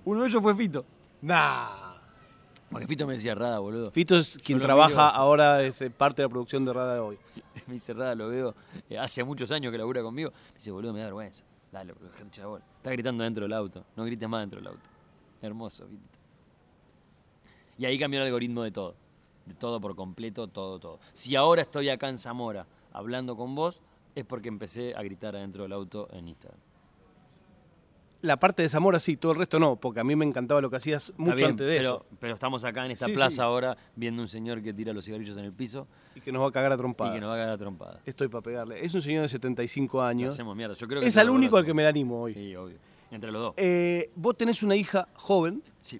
Uno 0.05 0.21
de 0.21 0.27
ellos 0.27 0.39
fue 0.39 0.55
Fito. 0.55 0.85
Nah. 1.19 1.95
Porque 2.69 2.85
Fito 2.85 3.07
me 3.07 3.13
decía 3.13 3.33
Rada, 3.33 3.57
boludo. 3.57 3.89
Fito 3.89 4.15
es 4.15 4.37
quien 4.37 4.59
trabaja 4.59 4.89
miro. 4.89 5.15
ahora, 5.15 5.63
es 5.63 5.81
eh, 5.81 5.89
parte 5.89 6.21
de 6.21 6.27
la 6.27 6.29
producción 6.29 6.63
de 6.63 6.73
Rada 6.73 6.93
de 6.93 6.99
hoy. 6.99 7.17
Me 7.67 7.73
dice 7.73 7.93
Rada, 7.93 8.13
lo 8.13 8.29
veo. 8.29 8.53
eh, 8.87 8.99
hace 8.99 9.23
muchos 9.23 9.49
años 9.51 9.71
que 9.71 9.77
labura 9.79 10.03
conmigo. 10.03 10.31
Me 10.31 10.55
dice, 10.55 10.69
boludo, 10.71 10.93
me 10.93 10.99
da 10.99 11.05
vergüenza. 11.05 11.43
Dale, 11.71 11.93
bola. 11.93 12.63
Está 12.77 12.91
gritando 12.91 13.23
dentro 13.23 13.45
del 13.45 13.53
auto. 13.53 13.83
No 13.95 14.03
grites 14.05 14.29
más 14.29 14.41
dentro 14.41 14.59
del 14.59 14.67
auto. 14.67 14.89
Hermoso, 15.41 15.87
Fitito. 15.87 16.12
Y 17.77 17.85
ahí 17.85 17.97
cambió 17.99 18.19
el 18.21 18.27
algoritmo 18.27 18.63
de 18.63 18.71
todo. 18.71 18.95
De 19.45 19.53
todo 19.53 19.81
por 19.81 19.95
completo, 19.95 20.47
todo, 20.47 20.79
todo. 20.79 20.99
Si 21.13 21.35
ahora 21.35 21.61
estoy 21.63 21.89
acá 21.89 22.07
en 22.09 22.17
Zamora 22.17 22.65
hablando 22.93 23.35
con 23.35 23.55
vos, 23.55 23.81
es 24.15 24.23
porque 24.25 24.47
empecé 24.47 24.93
a 24.95 25.01
gritar 25.03 25.35
adentro 25.35 25.63
del 25.63 25.73
auto 25.73 26.07
en 26.13 26.27
Instagram. 26.29 26.59
La 28.21 28.37
parte 28.37 28.61
de 28.61 28.69
Zamora 28.69 28.99
sí, 28.99 29.17
todo 29.17 29.33
el 29.33 29.37
resto 29.39 29.59
no, 29.59 29.75
porque 29.75 29.99
a 29.99 30.03
mí 30.05 30.15
me 30.15 30.23
encantaba 30.23 30.61
lo 30.61 30.69
que 30.69 30.77
hacías 30.77 31.11
mucho 31.17 31.35
bien, 31.35 31.49
antes 31.49 31.67
de 31.67 31.75
pero, 31.75 31.89
eso. 31.89 32.05
Pero 32.21 32.33
estamos 32.35 32.63
acá 32.63 32.85
en 32.85 32.91
esta 32.91 33.07
Sí, 33.07 33.11
plaza 33.11 33.35
sí. 33.35 33.41
ahora 33.41 33.75
viendo 33.97 34.21
un 34.21 34.29
señor 34.29 34.61
que 34.61 34.71
tira 34.71 34.93
los 34.93 35.03
cigarrillos 35.03 35.35
en 35.37 35.43
el 35.43 35.51
piso 35.51 35.87
Y 36.15 36.21
que 36.21 36.31
nos 36.31 36.41
va 36.41 36.47
a 36.47 36.51
cagar 36.53 36.71
a 36.71 36.75
y 36.75 36.77
trompada. 36.77 37.13
que 37.13 37.19
nos 37.19 37.29
va 37.29 37.33
a 37.33 37.37
cagar 37.37 37.53
a 37.53 37.57
trompada. 37.57 37.99
Estoy 38.05 38.29
para 38.29 38.41
pegarle. 38.41 38.85
Es 38.85 38.93
un 38.93 39.01
señor 39.01 39.23
de 39.23 39.27
75 39.27 39.97
Lo 39.97 40.03
años. 40.03 40.33
hacemos 40.33 40.55
mierda. 40.55 40.73
Yo 40.75 40.87
creo 40.87 41.01
que 41.01 41.07
Es 41.07 41.17
al 41.17 41.29
único 41.29 41.57
al 41.57 41.65
que 41.65 41.73
me 41.73 41.81
le 41.81 41.89
animo 41.89 42.21
hoy. 42.21 42.33
Sí, 42.33 42.55
obvio. 42.55 42.77
Entre 43.11 43.29
los 43.29 43.41
dos. 43.41 43.53
Eh, 43.57 44.09
vos 44.15 44.37
tenés 44.37 44.63
una 44.63 44.77
hija 44.77 45.05
joven. 45.15 45.61
Sí. 45.81 45.99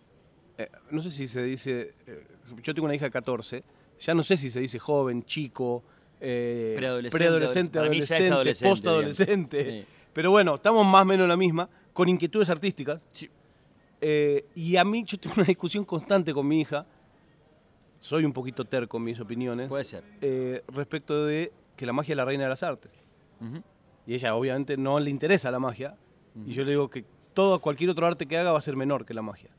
Eh, 0.57 0.69
no 0.91 1.01
sé 1.01 1.09
si 1.09 1.27
se 1.27 1.43
dice. 1.43 1.95
eh, 2.07 2.27
yo 2.61 2.73
tengo 2.73 2.85
una 2.85 2.95
hija 2.95 3.05
de 3.05 3.11
14. 3.11 3.63
Ya 3.99 4.13
no 4.13 4.23
sé 4.23 4.37
si 4.37 4.49
se 4.49 4.59
dice 4.59 4.79
joven, 4.79 5.23
chico, 5.23 5.83
eh, 6.19 6.73
Preadolescente, 6.77 7.79
adolescente, 7.79 7.79
adolescente, 7.79 8.69
postadolescente. 8.69 9.63
Sí. 9.63 9.85
Pero 10.13 10.31
bueno, 10.31 10.55
estamos 10.55 10.85
más 10.85 11.01
o 11.01 11.05
menos 11.05 11.23
en 11.25 11.29
la 11.29 11.37
misma, 11.37 11.69
con 11.93 12.07
inquietudes 12.09 12.49
artísticas. 12.49 13.01
Sí. 13.11 13.29
Y 14.55 14.75
a 14.75 14.83
mí, 14.83 15.03
yo 15.05 15.17
tengo 15.17 15.35
una 15.37 15.45
discusión 15.45 15.85
constante 15.85 16.33
con 16.33 16.47
mi 16.47 16.61
hija. 16.61 16.85
Soy 17.99 18.25
un 18.25 18.33
poquito 18.33 18.65
terco 18.65 18.97
en 18.97 19.03
mis 19.05 19.19
opiniones. 19.19 19.69
Puede 19.69 19.85
ser. 19.85 20.03
respecto 20.67 21.25
de 21.25 21.51
que 21.77 21.85
la 21.85 21.93
magia 21.93 22.13
es 22.13 22.17
la 22.17 22.25
reina 22.25 22.43
de 22.43 22.49
las 22.49 22.63
artes. 22.63 22.91
Y 24.05 24.13
ella, 24.13 24.35
obviamente, 24.35 24.75
no 24.77 24.99
le 24.99 25.09
interesa 25.09 25.49
la 25.51 25.59
magia. 25.59 25.95
Y 26.45 26.53
yo 26.53 26.63
le 26.63 26.71
digo 26.71 26.89
que 26.89 27.05
todo, 27.33 27.59
cualquier 27.59 27.89
otro 27.89 28.05
arte 28.05 28.25
que 28.25 28.37
haga 28.37 28.51
va 28.51 28.57
a 28.57 28.61
ser 28.61 28.75
menor 28.75 29.05
que 29.05 29.13
la 29.13 29.21
magia. 29.21 29.49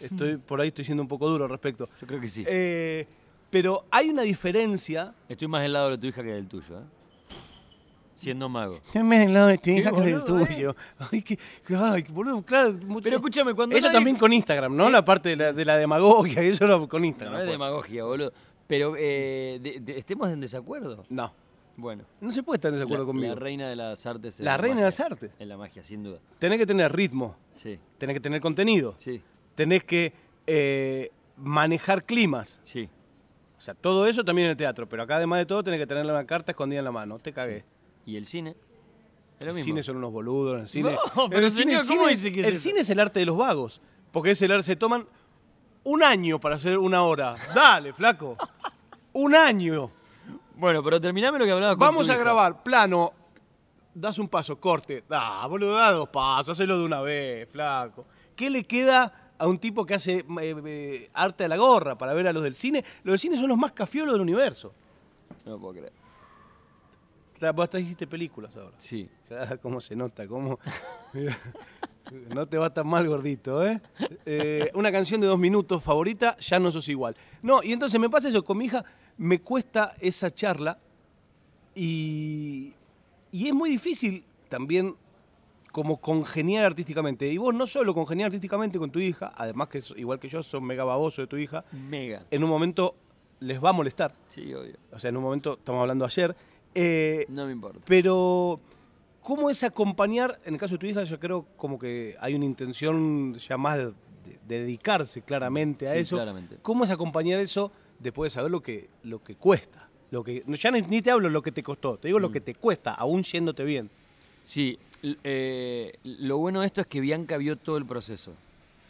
Estoy, 0.00 0.36
por 0.36 0.60
ahí 0.60 0.68
estoy 0.68 0.84
siendo 0.84 1.02
un 1.02 1.08
poco 1.08 1.28
duro 1.28 1.44
al 1.44 1.50
respecto. 1.50 1.88
Yo 2.00 2.06
creo 2.06 2.20
que 2.20 2.28
sí. 2.28 2.44
Eh, 2.46 3.06
pero 3.50 3.84
hay 3.90 4.10
una 4.10 4.22
diferencia. 4.22 5.14
Estoy 5.28 5.48
más 5.48 5.62
del 5.62 5.72
lado 5.72 5.90
de 5.90 5.98
tu 5.98 6.06
hija 6.06 6.22
que 6.22 6.32
del 6.32 6.46
tuyo, 6.48 6.78
¿eh? 6.80 6.84
Siendo 8.14 8.48
mago. 8.48 8.80
Yo 8.94 9.02
me 9.02 9.18
del 9.18 9.32
lado 9.32 9.48
de 9.48 9.58
tu 9.58 9.70
hija 9.70 9.90
que 9.90 10.00
del 10.02 10.20
boludo, 10.20 10.46
tuyo. 10.46 10.76
Ay, 11.10 11.22
qué, 11.22 11.38
ay, 11.76 12.02
qué 12.04 12.12
boludo, 12.12 12.42
claro. 12.42 12.78
Pero 13.02 13.16
escúchame, 13.16 13.52
cuando 13.54 13.74
Eso 13.74 13.88
nadie- 13.88 13.94
también 13.96 14.16
con 14.16 14.32
Instagram, 14.32 14.76
¿no? 14.76 14.88
La 14.90 15.04
parte 15.04 15.30
de 15.30 15.36
la, 15.36 15.52
de 15.52 15.64
la 15.64 15.76
demagogia, 15.76 16.40
eso 16.42 16.64
era 16.64 16.78
con 16.86 17.04
Instagram. 17.04 17.32
No 17.34 17.40
es 17.40 17.46
pues. 17.46 17.52
demagogia, 17.54 18.04
boludo. 18.04 18.32
Pero 18.68 18.94
eh, 18.96 19.58
de- 19.60 19.80
de- 19.80 19.98
estemos 19.98 20.30
en 20.30 20.40
desacuerdo. 20.40 21.04
No, 21.08 21.32
Bueno. 21.76 22.04
no 22.20 22.30
se 22.30 22.42
puede 22.44 22.58
estar 22.58 22.70
en 22.70 22.76
desacuerdo 22.78 23.04
la, 23.04 23.06
conmigo. 23.08 23.34
La 23.34 23.40
reina 23.40 23.68
de 23.68 23.74
las 23.76 24.06
artes. 24.06 24.34
es 24.34 24.40
La 24.40 24.56
reina 24.56 24.76
de 24.80 24.84
magia. 24.84 25.04
las 25.04 25.12
artes. 25.12 25.30
Es 25.38 25.46
la 25.48 25.56
magia, 25.56 25.82
sin 25.82 26.04
duda. 26.04 26.18
Tenés 26.38 26.58
que 26.58 26.66
tener 26.66 26.92
ritmo, 26.94 27.34
Sí, 27.56 27.78
tenés 27.98 28.14
que 28.14 28.20
tener 28.20 28.40
contenido, 28.40 28.94
sí, 28.98 29.20
tenés 29.54 29.84
que 29.84 30.12
eh, 30.46 31.10
manejar 31.36 32.04
climas. 32.04 32.60
sí. 32.62 32.88
O 33.56 33.64
sea, 33.64 33.74
todo 33.74 34.08
eso 34.08 34.24
también 34.24 34.46
en 34.46 34.50
el 34.50 34.56
teatro, 34.56 34.88
pero 34.88 35.04
acá 35.04 35.18
además 35.18 35.38
de 35.38 35.46
todo 35.46 35.62
tenés 35.62 35.78
que 35.78 35.86
tener 35.86 36.04
una 36.04 36.26
carta 36.26 36.50
escondida 36.50 36.80
en 36.80 36.84
la 36.84 36.90
mano. 36.90 37.16
Te 37.20 37.32
cagué. 37.32 37.64
¿Y 38.04 38.16
el 38.16 38.26
cine? 38.26 38.56
Es 39.38 39.44
lo 39.44 39.50
El 39.50 39.54
mismo. 39.54 39.64
cine 39.66 39.82
son 39.84 39.98
unos 39.98 40.10
boludos. 40.12 40.62
El 40.62 40.66
cine, 40.68 40.96
No, 41.14 41.30
pero 41.30 41.46
el 41.46 41.52
cine, 41.52 41.76
¿cómo 41.86 42.08
dice 42.08 42.32
que 42.32 42.40
es 42.40 42.46
el 42.48 42.54
eso? 42.54 42.62
cine 42.64 42.80
es 42.80 42.90
el 42.90 42.98
arte 42.98 43.20
de 43.20 43.26
los 43.26 43.36
vagos. 43.36 43.80
Porque 44.10 44.32
es 44.32 44.42
el 44.42 44.50
arte, 44.50 44.64
se 44.64 44.74
toman 44.74 45.06
un 45.84 46.02
año 46.02 46.40
para 46.40 46.56
hacer 46.56 46.76
una 46.76 47.04
hora. 47.04 47.36
Dale, 47.54 47.92
flaco. 47.92 48.36
Un 49.12 49.36
año. 49.36 49.92
Bueno, 50.56 50.82
pero 50.82 51.00
terminame 51.00 51.38
lo 51.38 51.44
que 51.44 51.52
hablabas 51.52 51.76
con 51.76 51.86
Vamos 51.86 52.08
a 52.08 52.16
grabar, 52.16 52.64
plano. 52.64 53.12
Das 53.94 54.18
un 54.18 54.26
paso, 54.28 54.58
corte. 54.58 55.04
Ah, 55.08 55.46
boludo, 55.48 55.74
da 55.74 55.92
dos 55.92 56.08
pasos, 56.08 56.58
hacelo 56.58 56.80
de 56.80 56.84
una 56.84 57.00
vez, 57.00 57.48
flaco. 57.48 58.06
¿Qué 58.34 58.50
le 58.50 58.64
queda 58.64 59.21
a 59.42 59.48
un 59.48 59.58
tipo 59.58 59.84
que 59.84 59.94
hace 59.94 60.18
eh, 60.40 60.54
eh, 60.64 61.10
arte 61.14 61.42
a 61.42 61.48
la 61.48 61.56
gorra 61.56 61.98
para 61.98 62.14
ver 62.14 62.28
a 62.28 62.32
los 62.32 62.44
del 62.44 62.54
cine? 62.54 62.84
Los 63.02 63.14
del 63.14 63.18
cine 63.18 63.36
son 63.36 63.48
los 63.48 63.58
más 63.58 63.72
cafiolos 63.72 64.12
del 64.14 64.20
universo. 64.20 64.72
No 65.44 65.58
puedo 65.58 65.74
creer. 65.74 65.92
Vos 67.52 67.64
hasta 67.64 67.80
hiciste 67.80 68.06
películas 68.06 68.56
ahora. 68.56 68.76
Sí. 68.78 69.08
Ah, 69.32 69.56
¿Cómo 69.56 69.80
se 69.80 69.96
nota? 69.96 70.28
¿Cómo? 70.28 70.58
no 72.34 72.46
te 72.46 72.58
va 72.58 72.72
tan 72.72 72.86
mal, 72.86 73.08
gordito, 73.08 73.66
¿eh? 73.66 73.80
Eh, 74.26 74.70
Una 74.74 74.92
canción 74.92 75.22
de 75.22 75.26
dos 75.26 75.38
minutos 75.38 75.82
favorita, 75.82 76.36
ya 76.36 76.60
no 76.60 76.70
sos 76.70 76.86
igual. 76.88 77.16
No, 77.40 77.62
y 77.62 77.72
entonces 77.72 77.98
me 77.98 78.10
pasa 78.10 78.28
eso, 78.28 78.44
con 78.44 78.58
mi 78.58 78.66
hija 78.66 78.84
me 79.16 79.40
cuesta 79.40 79.96
esa 80.00 80.30
charla 80.30 80.78
y, 81.74 82.74
y 83.32 83.48
es 83.48 83.54
muy 83.54 83.70
difícil 83.70 84.22
también 84.50 84.94
como 85.72 85.96
congeniar 86.00 86.64
artísticamente. 86.64 87.26
Y 87.32 87.38
vos 87.38 87.54
no 87.54 87.66
solo 87.66 87.94
congeniar 87.94 88.26
artísticamente 88.26 88.78
con 88.78 88.90
tu 88.90 88.98
hija, 89.00 89.32
además 89.34 89.68
que 89.68 89.80
igual 89.96 90.18
que 90.20 90.28
yo, 90.28 90.42
son 90.42 90.64
mega 90.64 90.84
baboso 90.84 91.22
de 91.22 91.26
tu 91.26 91.36
hija, 91.38 91.64
Mega. 91.72 92.24
en 92.30 92.44
un 92.44 92.50
momento 92.50 92.94
les 93.40 93.62
va 93.62 93.70
a 93.70 93.72
molestar. 93.72 94.14
Sí, 94.28 94.52
obvio. 94.54 94.74
O 94.92 94.98
sea, 94.98 95.08
en 95.10 95.16
un 95.16 95.22
momento, 95.24 95.54
estamos 95.54 95.80
hablando 95.80 96.04
ayer, 96.04 96.36
eh, 96.74 97.24
No 97.28 97.46
me 97.46 97.52
importa. 97.52 97.80
pero, 97.86 98.60
¿cómo 99.22 99.50
es 99.50 99.64
acompañar? 99.64 100.38
En 100.44 100.54
el 100.54 100.60
caso 100.60 100.74
de 100.74 100.78
tu 100.78 100.86
hija, 100.86 101.02
yo 101.04 101.18
creo 101.18 101.46
como 101.56 101.78
que 101.78 102.16
hay 102.20 102.34
una 102.34 102.44
intención 102.44 103.34
ya 103.38 103.56
más 103.56 103.78
de, 103.78 103.84
de- 103.86 103.92
de 104.46 104.60
dedicarse 104.60 105.22
claramente 105.22 105.88
a 105.88 105.92
Sí, 105.92 105.98
eso. 105.98 106.16
claramente. 106.16 106.58
¿Cómo 106.62 106.84
es 106.84 106.90
acompañar 106.90 107.40
eso 107.40 107.72
después 107.98 108.30
de 108.32 108.34
saber 108.34 108.50
lo 108.50 108.60
que, 108.62 108.88
lo 109.04 109.22
que 109.24 109.34
cuesta? 109.36 109.88
Lo 110.10 110.22
que, 110.22 110.42
ya 110.46 110.70
ni, 110.70 111.00
te 111.00 111.10
hablo 111.10 111.30
lo 111.30 111.40
que 111.42 111.50
te 111.52 111.62
costó, 111.62 111.96
te 111.96 112.08
digo 112.08 112.18
lo 112.18 112.30
que 112.30 112.42
te 112.42 112.54
cuesta, 112.54 112.92
aún 112.92 113.22
yéndote 113.22 113.64
bien. 113.64 113.88
Sí, 114.44 114.78
eh, 115.02 115.92
lo 116.04 116.38
bueno 116.38 116.60
de 116.60 116.66
esto 116.66 116.80
es 116.80 116.86
que 116.86 117.00
Bianca 117.00 117.36
vio 117.36 117.56
todo 117.56 117.76
el 117.76 117.86
proceso. 117.86 118.32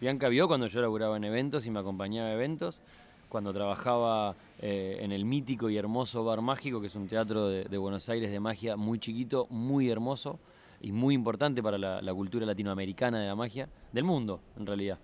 Bianca 0.00 0.28
vio 0.28 0.48
cuando 0.48 0.66
yo 0.66 0.80
laburaba 0.80 1.16
en 1.16 1.24
eventos 1.24 1.66
y 1.66 1.70
me 1.70 1.80
acompañaba 1.80 2.28
a 2.28 2.32
eventos, 2.32 2.80
cuando 3.28 3.52
trabajaba 3.52 4.34
eh, 4.60 4.98
en 5.00 5.12
el 5.12 5.24
mítico 5.24 5.70
y 5.70 5.76
hermoso 5.76 6.24
Bar 6.24 6.42
Mágico, 6.42 6.80
que 6.80 6.88
es 6.88 6.94
un 6.96 7.06
teatro 7.06 7.48
de, 7.48 7.78
Buenos 7.78 8.08
Aires 8.08 8.30
de 8.30 8.40
magia 8.40 8.76
muy 8.76 8.98
chiquito, 8.98 9.46
muy 9.48 9.90
hermoso 9.90 10.38
y 10.80 10.92
muy 10.92 11.14
importante 11.14 11.62
para 11.62 11.78
la, 11.78 12.02
la 12.02 12.12
cultura 12.12 12.44
latinoamericana 12.44 13.20
de 13.20 13.28
la 13.28 13.34
magia, 13.34 13.68
del 13.92 14.04
mundo 14.04 14.40
en 14.58 14.66
realidad. 14.66 14.98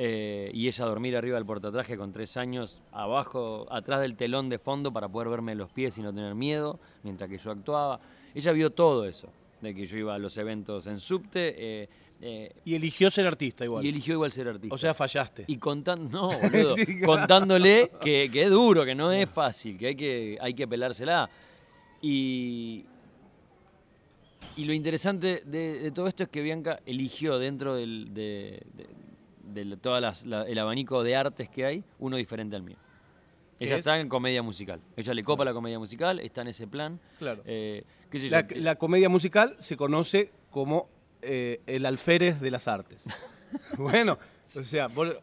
Eh, 0.00 0.52
y 0.54 0.68
ella 0.68 0.84
dormir 0.84 1.16
arriba 1.16 1.36
del 1.36 1.44
portatraje 1.44 1.96
con 1.96 2.12
tres 2.12 2.36
años, 2.36 2.80
abajo, 2.92 3.66
atrás 3.68 4.00
del 4.00 4.14
telón 4.14 4.48
de 4.48 4.60
fondo 4.60 4.92
para 4.92 5.08
poder 5.08 5.28
verme 5.28 5.56
los 5.56 5.70
pies 5.70 5.98
y 5.98 6.02
no 6.02 6.14
tener 6.14 6.34
miedo, 6.36 6.78
mientras 7.02 7.28
que 7.28 7.36
yo 7.36 7.50
actuaba. 7.50 7.98
Ella 8.32 8.52
vio 8.52 8.70
todo 8.70 9.06
eso, 9.06 9.28
de 9.60 9.74
que 9.74 9.86
yo 9.86 9.98
iba 9.98 10.14
a 10.14 10.18
los 10.18 10.36
eventos 10.38 10.86
en 10.86 11.00
subte 11.00 11.54
eh, 11.82 11.88
eh, 12.20 12.52
Y 12.64 12.74
eligió 12.74 13.10
ser 13.10 13.26
artista 13.26 13.64
igual. 13.64 13.84
y 13.84 13.88
eligió 13.88 14.14
igual 14.14 14.32
ser 14.32 14.48
artista. 14.48 14.74
o 14.74 14.78
sea, 14.78 14.94
fallaste. 14.94 15.44
y 15.46 15.56
contando, 15.56 16.08
no, 16.32 16.38
boludo, 16.40 16.74
Sí, 16.76 16.84
claro. 16.86 17.06
contándole 17.06 17.90
que, 18.00 18.28
que 18.32 18.42
es 18.42 18.50
duro, 18.50 18.84
que 18.84 18.94
no 18.94 19.10
es 19.12 19.28
fácil, 19.28 19.76
que 19.78 19.86
hay 19.88 19.94
que, 19.96 20.38
hay 20.40 20.54
que 20.54 20.66
pelársela. 20.66 21.28
Y, 22.00 22.84
y 24.56 24.64
lo 24.64 24.72
interesante 24.72 25.42
de, 25.44 25.80
de 25.80 25.90
todo 25.92 26.08
esto 26.08 26.24
es 26.24 26.28
que 26.28 26.42
Bianca 26.42 26.80
eligió 26.86 27.38
dentro 27.38 27.74
del, 27.76 28.12
de, 28.14 28.62
de, 29.44 29.64
de 29.64 29.76
todas 29.76 30.02
las- 30.02 30.26
la- 30.26 30.42
el 30.44 30.58
abanico 30.58 31.02
de 31.02 31.14
artes 31.16 31.48
que 31.48 31.64
hay, 31.64 31.84
uno 31.98 32.16
diferente 32.16 32.56
al 32.56 32.62
mío. 32.62 32.76
¿Qué 33.58 33.64
Ella 33.64 33.74
es? 33.74 33.78
está 33.80 33.98
en 33.98 34.08
comedia 34.08 34.42
musical. 34.42 34.80
Ella 34.96 35.14
le 35.14 35.24
copa 35.24 35.44
la 35.44 35.52
comedia 35.52 35.78
musical, 35.80 36.20
está 36.20 36.42
en 36.42 36.48
ese 36.48 36.66
plan. 36.68 37.00
Claro. 37.18 37.42
Eh, 37.44 37.82
qué 38.10 38.18
sé 38.18 38.28
yo, 38.28 38.36
La, 38.60 38.76
comedia 38.76 39.08
musical 39.08 39.56
se 39.58 39.76
conoce 39.76 40.30
como 40.50 40.88
eh, 41.22 41.60
el 41.66 41.86
alférez 41.86 42.40
de 42.40 42.50
las 42.50 42.68
artes. 42.68 43.04
bueno, 43.78 44.18
o 44.56 44.62
sea, 44.62 44.88
vos- 44.88 45.16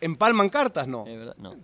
empalman 0.00 0.48
cartas, 0.48 0.86
no. 0.88 1.06
es 1.06 1.18
verdad, 1.18 1.36
no. 1.38 1.54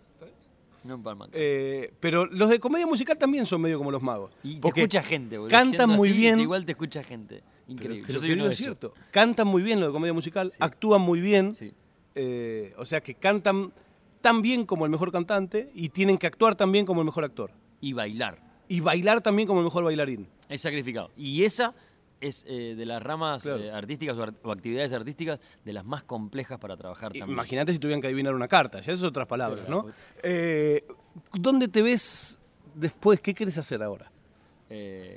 No 0.85 0.95
en 0.95 1.03
Palma. 1.03 1.29
Eh, 1.33 1.93
pero 2.01 2.25
los 2.27 2.49
de 2.49 2.59
comedia 2.61 2.87
musical 2.87 3.19
también 3.19 3.45
son 3.45 3.61
medio 3.61 3.79
como 3.79 3.91
los 3.91 4.01
magos. 4.03 4.33
Y 4.43 4.59
te 4.61 4.69
escucha 4.69 5.03
gente, 5.03 5.37
boludo. 5.37 5.51
Cantan 5.51 5.91
muy 5.91 6.09
así, 6.11 6.19
bien. 6.19 6.41
Igual 6.41 6.65
te 6.65 6.73
escucha 6.73 7.03
gente. 7.03 7.43
Increíble. 7.67 8.05
pero 8.07 8.21
Yo 8.21 8.37
soy 8.45 8.53
es 8.53 8.57
cierto. 8.57 8.95
Cantan 9.11 9.49
muy 9.49 9.63
bien 9.63 9.81
los 9.81 9.91
de 9.91 9.93
comedia 9.93 10.15
musical, 10.15 10.53
actúan 10.59 11.03
muy 11.03 11.21
bien. 11.21 11.55
Sí. 11.55 11.75
eh, 12.15 12.75
o 12.79 12.85
sea 12.87 13.01
que 13.03 13.15
cantan 13.15 13.73
tan 14.21 14.41
bien 14.41 14.65
como 14.65 14.85
el 14.85 14.91
mejor 14.91 15.13
cantante 15.13 15.71
y 15.75 15.91
tienen 15.91 16.17
que 16.17 16.27
actuar 16.27 16.55
tan 16.55 16.73
bien 16.73 16.87
como 16.87 17.03
el 17.03 17.05
mejor 17.07 17.25
actor. 17.25 17.51
Y 17.81 17.93
bailar. 17.93 18.41
Y 18.69 18.81
bailar 18.81 19.21
también 19.23 19.47
como 19.49 19.61
el 19.61 19.65
mejor 19.65 19.85
bailarín. 19.85 20.27
Es 20.49 20.61
sacrificado. 20.61 21.11
Y 21.17 21.45
esa 21.45 21.75
es 22.21 22.45
eh, 22.49 22.75
de 22.77 22.85
las 22.87 23.03
ramas 23.03 23.43
Claro. 23.45 23.59
eh, 23.63 23.71
artísticas 23.71 24.17
o, 24.19 24.23
art- 24.25 24.37
o 24.43 24.51
actividades 24.53 24.93
artísticas 24.93 25.39
de 25.65 25.73
las 25.73 25.85
más 25.85 26.03
complejas 26.03 26.59
para 26.59 26.77
trabajar 26.77 27.13
también. 27.13 27.31
Imagínate 27.31 27.73
si 27.73 27.79
tuvieran 27.79 28.01
que 28.01 28.09
adivinar 28.09 28.35
una 28.35 28.49
carta, 28.49 28.79
ya 28.81 28.93
esas 28.93 29.01
son 29.01 29.09
otras 29.11 29.27
palabras, 29.27 29.69
¿no? 29.69 29.87
Eh, 30.23 30.85
¿Dónde 31.33 31.69
te 31.69 31.81
ves 31.83 32.39
después? 32.75 33.21
¿Qué 33.21 33.35
quieres 33.35 33.57
hacer 33.59 33.83
ahora? 33.83 34.11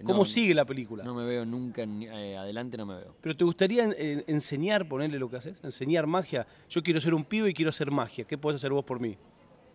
¿Cómo 0.06 0.20
no, 0.20 0.26
sigue 0.26 0.54
la 0.54 0.64
película? 0.64 1.04
No 1.04 1.14
me 1.14 1.26
veo 1.26 1.44
nunca, 1.46 1.82
adelante 1.84 2.78
no 2.78 2.86
me 2.86 2.96
veo. 2.96 3.14
¿Pero 3.20 3.36
te 3.36 3.44
gustaría 3.44 3.84
enseñar, 4.28 4.88
ponerle 4.88 5.20
lo 5.20 5.30
que 5.30 5.36
haces? 5.36 5.60
¿Enseñar 5.62 6.08
magia? 6.08 6.48
Yo 6.70 6.82
quiero 6.82 7.02
ser 7.02 7.14
un 7.14 7.26
pibe 7.26 7.50
y 7.50 7.54
quiero 7.54 7.70
hacer 7.70 7.92
magia. 7.92 8.24
¿Qué 8.24 8.38
puedes 8.38 8.62
hacer 8.62 8.72
vos 8.72 8.86
por 8.86 9.02
mí? 9.02 9.18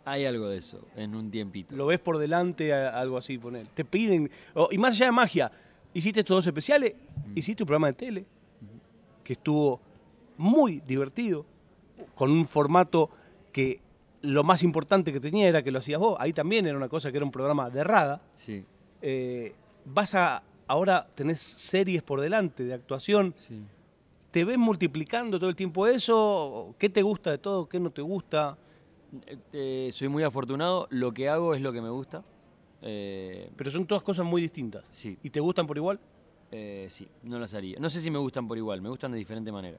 Hay 0.07 0.25
algo 0.25 0.49
de 0.49 0.59
eso 0.59 0.81
en 0.95 1.17
un 1.17 1.31
tiempito. 1.31 1.75
¿Lo 1.75 1.87
ves 1.87 1.99
por 1.99 2.17
delante, 2.17 2.73
algo 2.73 3.19
así, 3.19 3.39
poner? 3.39 3.67
Te 3.67 3.85
piden... 3.85 4.31
oh, 4.55 4.69
y 4.71 4.79
más 4.79 4.95
allá 4.95 5.07
de 5.07 5.13
magia, 5.13 5.51
hiciste 5.93 6.21
estos 6.21 6.37
dos 6.37 6.47
especiales, 6.47 6.95
hiciste 7.35 7.65
un 7.65 7.67
programa 7.67 7.89
de 7.89 7.93
tele 7.95 8.25
que 9.25 9.33
estuvo 9.33 9.81
muy 10.37 10.81
divertido, 10.87 11.45
con 12.15 12.31
un 12.31 12.47
formato 12.47 13.11
que 13.53 13.81
lo 14.23 14.45
más 14.45 14.63
importante 14.63 15.13
que 15.13 15.19
tenía 15.19 15.49
era 15.49 15.63
que 15.65 15.73
lo 15.73 15.81
hacías 15.81 15.99
vos. 15.99 16.17
Ahí 16.21 16.33
también 16.33 16.67
era 16.67 16.77
una 16.77 16.89
cosa 16.89 17.11
que 17.11 17.17
era 17.19 17.25
un 17.27 17.33
programa 17.33 17.69
de 17.69 17.83
rada. 17.83 18.23
Sí, 18.33 18.65
Eh, 19.03 19.55
vas 19.85 20.15
a... 20.15 20.43
Ahora 20.69 21.07
tenés 21.15 21.41
series 21.41 22.03
por 22.03 22.21
delante 22.21 22.65
de 22.65 22.75
actuación. 22.75 23.35
sí. 23.37 23.61
¿Te 24.31 24.45
ves 24.45 24.59
multiplicando 24.59 25.39
todo 25.39 25.49
el 25.49 25.57
tiempo 25.57 25.87
eso? 25.87 26.75
¿Qué 26.79 26.91
te 26.91 27.01
gusta 27.01 27.31
de 27.31 27.39
todo? 27.39 27.67
¿Qué 27.67 27.81
no 27.81 27.91
te 27.91 28.03
gusta? 28.03 28.59
Eh, 29.27 29.39
eh, 29.53 29.91
soy 29.93 30.09
muy 30.09 30.23
afortunado. 30.23 30.87
Lo 30.91 31.13
que 31.13 31.29
hago 31.29 31.55
es 31.55 31.61
lo 31.61 31.73
que 31.73 31.81
me 31.81 31.91
gusta. 31.91 32.25
Eh, 32.83 33.51
Pero 33.57 33.71
son 33.71 33.87
todas 33.87 34.03
cosas 34.03 34.25
muy 34.27 34.43
distintas. 34.43 34.85
sí, 34.91 35.19
¿Y 35.23 35.31
te 35.31 35.41
gustan 35.41 35.67
por 35.67 35.77
igual? 35.77 35.99
eh, 36.53 36.87
sí, 36.89 37.09
no 37.25 37.39
las 37.39 37.55
haría. 37.55 37.79
No 37.81 37.89
sé 37.89 38.01
si 38.01 38.11
me 38.11 38.19
gustan 38.19 38.47
por 38.47 38.57
igual, 38.57 38.81
me 38.81 38.89
gustan 38.89 39.11
de 39.13 39.19
diferente 39.19 39.51
manera. 39.51 39.79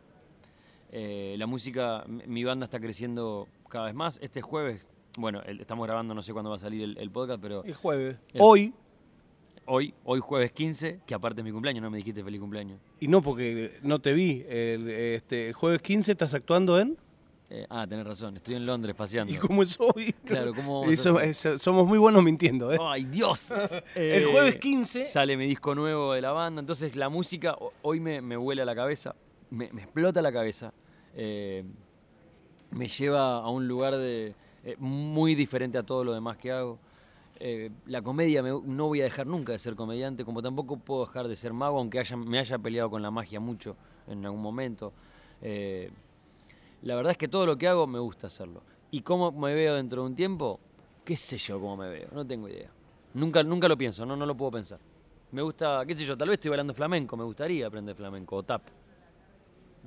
La 0.92 1.46
música, 1.48 2.04
mi 2.08 2.24
mi 2.28 2.44
banda 2.44 2.66
está 2.66 2.80
creciendo 2.80 3.48
cada 3.70 3.86
vez 3.86 3.94
más. 3.96 4.20
Este 4.22 4.42
jueves, 4.42 4.92
bueno, 5.18 5.42
el- 5.46 5.60
estamos 5.62 5.86
grabando, 5.86 6.14
no 6.14 6.22
sé 6.22 6.34
cuándo 6.34 6.50
va 6.50 6.56
a 6.56 6.60
salir 6.60 6.82
el, 6.84 6.98
el 6.98 7.12
podcast, 7.12 7.42
pero 7.42 7.64
El 7.64 7.74
jueves. 7.76 8.18
El- 8.34 8.42
Hoy, 8.42 8.74
hoy, 9.66 9.94
hoy 10.06 10.20
jueves 10.20 10.52
15, 10.54 11.02
que 11.06 11.14
aparte 11.14 11.42
es 11.42 11.46
mi 11.46 11.52
cumpleaños, 11.52 11.82
no 11.84 11.90
me 11.90 11.98
dijiste 11.98 12.24
feliz 12.24 12.40
cumpleaños. 12.40 12.80
y 13.00 13.08
no 13.08 13.22
porque 13.22 13.78
no 13.84 14.00
te 14.00 14.14
vi, 14.14 14.44
el, 14.48 14.90
este, 14.90 15.48
el 15.50 15.54
jueves 15.54 15.82
15 15.82 16.12
estás 16.14 16.34
actuando 16.34 16.80
en... 16.80 16.98
Eh, 17.50 17.66
ah, 17.70 17.88
tenés 17.88 18.06
razón, 18.06 18.36
estoy 18.36 18.56
en 18.56 18.66
Londres 18.66 18.94
paseando. 18.96 19.32
¿Y 19.34 19.38
cómo 19.38 19.64
es 19.64 19.78
hoy? 19.80 20.14
Claro, 20.26 20.54
es- 21.22 21.62
somos 21.62 21.88
muy 21.88 21.98
buenos 21.98 22.22
mintiendo, 22.24 22.74
¿eh? 22.74 22.78
¡Ay, 22.82 23.06
Dios! 23.06 23.52
El 23.96 24.24
Eh, 24.24 24.28
jueves 24.30 24.56
15. 24.58 25.04
Sale 25.06 25.38
mi 25.38 25.48
disco 25.48 25.74
nuevo 25.74 26.14
de 26.14 26.22
la 26.22 26.32
banda, 26.32 26.60
entonces 26.60 26.96
la 26.98 27.08
música 27.10 27.56
ho- 27.60 27.72
hoy 27.84 28.00
me, 28.02 28.22
me 28.22 28.36
huele 28.38 28.64
a 28.64 28.66
la 28.66 28.76
cabeza, 28.76 29.16
me, 29.50 29.72
me 29.72 29.84
explota 29.84 30.22
la 30.22 30.32
cabeza, 30.34 30.74
eh, 31.16 31.64
me 32.72 32.88
lleva 32.90 33.38
a 33.38 33.50
un 33.50 33.66
lugar 33.68 33.96
de, 33.96 34.36
eh, 34.66 34.76
muy 34.80 35.34
diferente 35.34 35.78
a 35.78 35.84
todo 35.84 36.04
lo 36.04 36.14
demás 36.14 36.38
que 36.38 36.52
hago. 36.52 36.80
La 37.86 38.02
comedia, 38.02 38.42
me- 38.44 38.50
no 38.66 38.88
voy 38.88 39.00
a 39.02 39.04
dejar 39.06 39.28
nunca 39.28 39.52
de 39.54 39.60
ser 39.60 39.76
comediante, 39.76 40.26
como 40.26 40.42
tampoco 40.42 40.76
puedo 40.78 41.06
dejar 41.06 41.28
de 41.28 41.36
ser 41.36 41.54
mago, 41.54 41.78
aunque 41.80 42.00
haya, 42.00 42.18
me 42.18 42.40
haya 42.40 42.58
peleado 42.58 42.90
con 42.90 43.02
la 43.04 43.12
magia 43.12 43.40
mucho 43.40 43.78
en 44.08 44.26
algún 44.26 44.42
momento. 44.42 44.92
Eh, 45.42 45.92
la 46.82 46.96
verdad 46.96 47.12
es 47.12 47.18
que 47.18 47.28
todo 47.28 47.46
lo 47.46 47.58
que 47.58 47.68
hago 47.68 47.88
me 47.88 48.00
gusta 48.00 48.28
hacerlo. 48.28 48.62
¿Y 48.92 49.02
cómo 49.02 49.32
me 49.32 49.54
veo 49.54 49.76
dentro 49.76 50.02
de 50.04 50.08
un 50.10 50.16
tiempo? 50.16 50.60
¿Qué 51.04 51.16
sé 51.16 51.38
yo 51.38 51.60
cómo 51.60 51.78
me 51.78 51.90
veo? 51.90 52.10
No 52.14 52.26
tengo 52.26 52.48
idea. 52.50 52.70
Nunca, 53.14 53.44
nunca 53.44 53.68
lo 53.68 53.78
pienso, 53.78 54.06
no, 54.06 54.16
no 54.16 54.26
lo 54.26 54.36
puedo 54.36 54.52
pensar. 54.52 54.80
Me 55.32 55.42
gusta, 55.42 55.86
qué 55.86 55.94
sé 55.98 56.06
yo, 56.06 56.18
tal 56.18 56.30
vez 56.30 56.36
estoy 56.36 56.50
bailando 56.50 56.74
flamenco, 56.74 57.18
me 57.18 57.24
gustaría 57.24 57.68
aprender 57.68 57.96
flamenco 57.96 58.38
o 58.38 58.44
tap. 58.44 58.62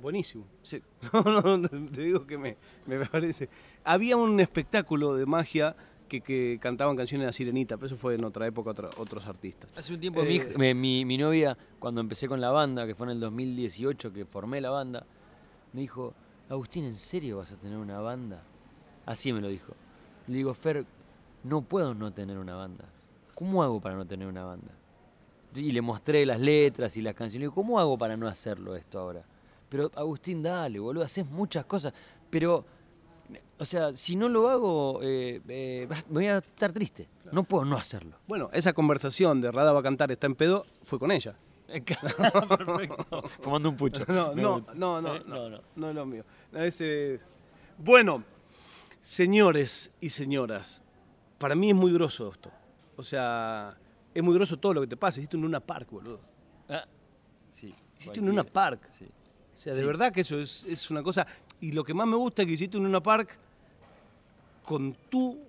Buenísimo. 0.01 0.45
Sí. 0.61 0.81
No, 1.13 1.21
no, 1.41 1.57
no, 1.57 1.69
te 1.91 2.01
digo 2.01 2.25
que 2.25 2.37
me, 2.37 2.57
me 2.85 3.03
parece. 3.05 3.49
Había 3.83 4.17
un 4.17 4.39
espectáculo 4.39 5.15
de 5.15 5.25
magia 5.25 5.75
que, 6.07 6.21
que 6.21 6.57
cantaban 6.61 6.95
canciones 6.97 7.23
de 7.23 7.27
la 7.27 7.33
sirenita, 7.33 7.77
pero 7.77 7.87
eso 7.87 7.95
fue 7.95 8.15
en 8.15 8.23
otra 8.23 8.45
época, 8.47 8.71
otra- 8.71 8.89
otros 8.97 9.25
artistas. 9.27 9.69
Hace 9.75 9.93
un 9.93 9.99
tiempo 9.99 10.21
Eh, 10.23 10.49
mi, 10.57 10.73
mi, 10.73 11.05
mi 11.05 11.17
novia, 11.17 11.57
cuando 11.79 12.01
empecé 12.01 12.27
con 12.27 12.41
la 12.41 12.51
banda, 12.51 12.85
que 12.87 12.95
fue 12.95 13.07
en 13.07 13.11
el 13.11 13.19
2018 13.19 14.11
que 14.11 14.25
formé 14.25 14.59
la 14.61 14.71
banda, 14.71 15.05
me 15.73 15.81
dijo, 15.81 16.13
Agustín, 16.51 16.83
¿en 16.83 16.95
serio 16.95 17.37
vas 17.37 17.49
a 17.53 17.55
tener 17.55 17.77
una 17.77 18.01
banda? 18.01 18.43
Así 19.05 19.31
me 19.31 19.39
lo 19.39 19.47
dijo. 19.47 19.73
Le 20.27 20.35
digo, 20.35 20.53
Fer, 20.53 20.85
no 21.45 21.61
puedo 21.61 21.93
no 21.93 22.11
tener 22.11 22.37
una 22.37 22.55
banda. 22.55 22.83
¿Cómo 23.35 23.63
hago 23.63 23.79
para 23.79 23.95
no 23.95 24.05
tener 24.05 24.27
una 24.27 24.43
banda? 24.43 24.73
Y 25.55 25.71
le 25.71 25.81
mostré 25.81 26.25
las 26.25 26.41
letras 26.41 26.97
y 26.97 27.01
las 27.01 27.15
canciones. 27.15 27.39
Le 27.39 27.45
digo, 27.45 27.53
¿cómo 27.53 27.79
hago 27.79 27.97
para 27.97 28.17
no 28.17 28.27
hacerlo 28.27 28.75
esto 28.75 28.99
ahora? 28.99 29.23
Pero 29.69 29.89
Agustín, 29.95 30.43
dale, 30.43 30.77
boludo, 30.77 31.05
haces 31.05 31.25
muchas 31.31 31.63
cosas. 31.63 31.93
Pero, 32.29 32.65
o 33.57 33.63
sea, 33.63 33.93
si 33.93 34.17
no 34.17 34.27
lo 34.27 34.49
hago, 34.49 34.99
eh, 35.01 35.41
eh, 35.47 35.87
voy 36.09 36.27
a 36.27 36.39
estar 36.39 36.73
triste. 36.73 37.07
No 37.31 37.43
puedo 37.43 37.63
no 37.63 37.77
hacerlo. 37.77 38.17
Bueno, 38.27 38.49
esa 38.51 38.73
conversación 38.73 39.39
de 39.39 39.53
Rada 39.53 39.71
va 39.71 39.79
a 39.79 39.83
cantar, 39.83 40.11
está 40.11 40.27
en 40.27 40.35
pedo, 40.35 40.65
fue 40.83 40.99
con 40.99 41.11
ella. 41.11 41.33
Perfecto. 42.47 43.21
Fumando 43.41 43.69
un 43.69 43.77
pucho. 43.77 44.03
No, 44.07 44.33
no, 44.35 44.53
gusta. 44.55 44.73
no, 44.75 45.01
no, 45.01 45.15
Eh, 45.15 45.23
no, 45.25 45.35
no, 45.35 45.49
no. 45.49 45.61
no 45.75 45.89
es 45.89 45.95
lo 45.95 46.05
mío. 46.05 46.23
Ese 46.53 47.15
es- 47.15 47.25
Bueno, 47.77 48.23
señores 49.01 49.91
y 50.01 50.09
señoras, 50.09 50.83
para 51.37 51.55
mí 51.55 51.69
es 51.69 51.75
muy 51.75 51.91
grosso 51.93 52.29
esto. 52.29 52.51
O 52.97 53.03
sea, 53.03 53.77
es 54.13 54.23
muy 54.23 54.33
grosso 54.35 54.57
todo 54.57 54.73
lo 54.73 54.81
que 54.81 54.87
te 54.87 54.97
pasa. 54.97 55.19
Hiciste 55.19 55.37
un 55.37 55.43
Luna 55.43 55.59
Park, 55.59 55.89
boludo. 55.91 56.19
Ah, 56.69 56.85
sí. 57.49 57.73
Hiciste 57.99 58.19
un 58.19 58.27
Luna 58.27 58.43
cualquiera. 58.43 58.53
Park. 58.79 58.87
Sí. 58.89 59.05
O 59.05 59.57
sea, 59.57 59.73
Sí. 59.73 59.79
de 59.79 59.85
verdad 59.85 60.11
que 60.11 60.21
eso 60.21 60.39
es, 60.39 60.63
es 60.67 60.89
una 60.91 61.01
cosa. 61.03 61.25
Y 61.59 61.71
lo 61.71 61.83
que 61.83 61.93
más 61.93 62.07
me 62.07 62.15
gusta 62.15 62.41
es 62.41 62.47
que 62.47 62.53
hiciste 62.53 62.77
un 62.77 62.83
Luna 62.83 63.01
Park 63.01 63.37
con 64.63 64.93
tu 65.09 65.39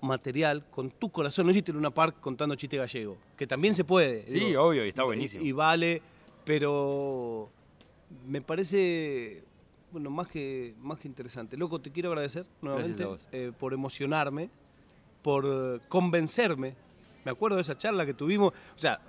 material, 0.00 0.64
con 0.70 0.90
tu 0.90 1.10
corazón. 1.10 1.46
No 1.46 1.52
hiciste 1.52 1.70
un 1.70 1.78
Luna 1.78 1.90
Park 1.90 2.16
contando 2.20 2.54
chiste 2.54 2.76
gallego, 2.76 3.16
que 3.36 3.46
también 3.46 3.74
se 3.74 3.84
puede. 3.84 4.28
Sí, 4.28 4.54
obvio, 4.56 4.84
y 4.84 4.88
está 4.88 5.04
buenísimo. 5.04 5.44
Y, 5.44 5.52
vale, 5.52 6.02
pero 6.44 7.48
me 8.26 8.40
parece, 8.40 9.42
bueno, 9.92 10.10
más 10.10 10.28
que, 10.28 10.74
más 10.80 10.98
que 10.98 11.08
interesante. 11.08 11.56
Loco, 11.56 11.80
te 11.80 11.90
quiero 11.90 12.10
agradecer 12.10 12.46
nuevamente 12.60 13.04
eh, 13.32 13.52
por 13.58 13.72
emocionarme, 13.72 14.50
por 15.22 15.80
convencerme 15.88 16.74
me 17.26 17.32
acuerdo 17.32 17.56
de 17.56 17.62
esa 17.62 17.76
charla 17.76 18.06
que 18.06 18.14
tuvimos. 18.14 18.52
O 18.52 18.78
sea, 18.78 19.00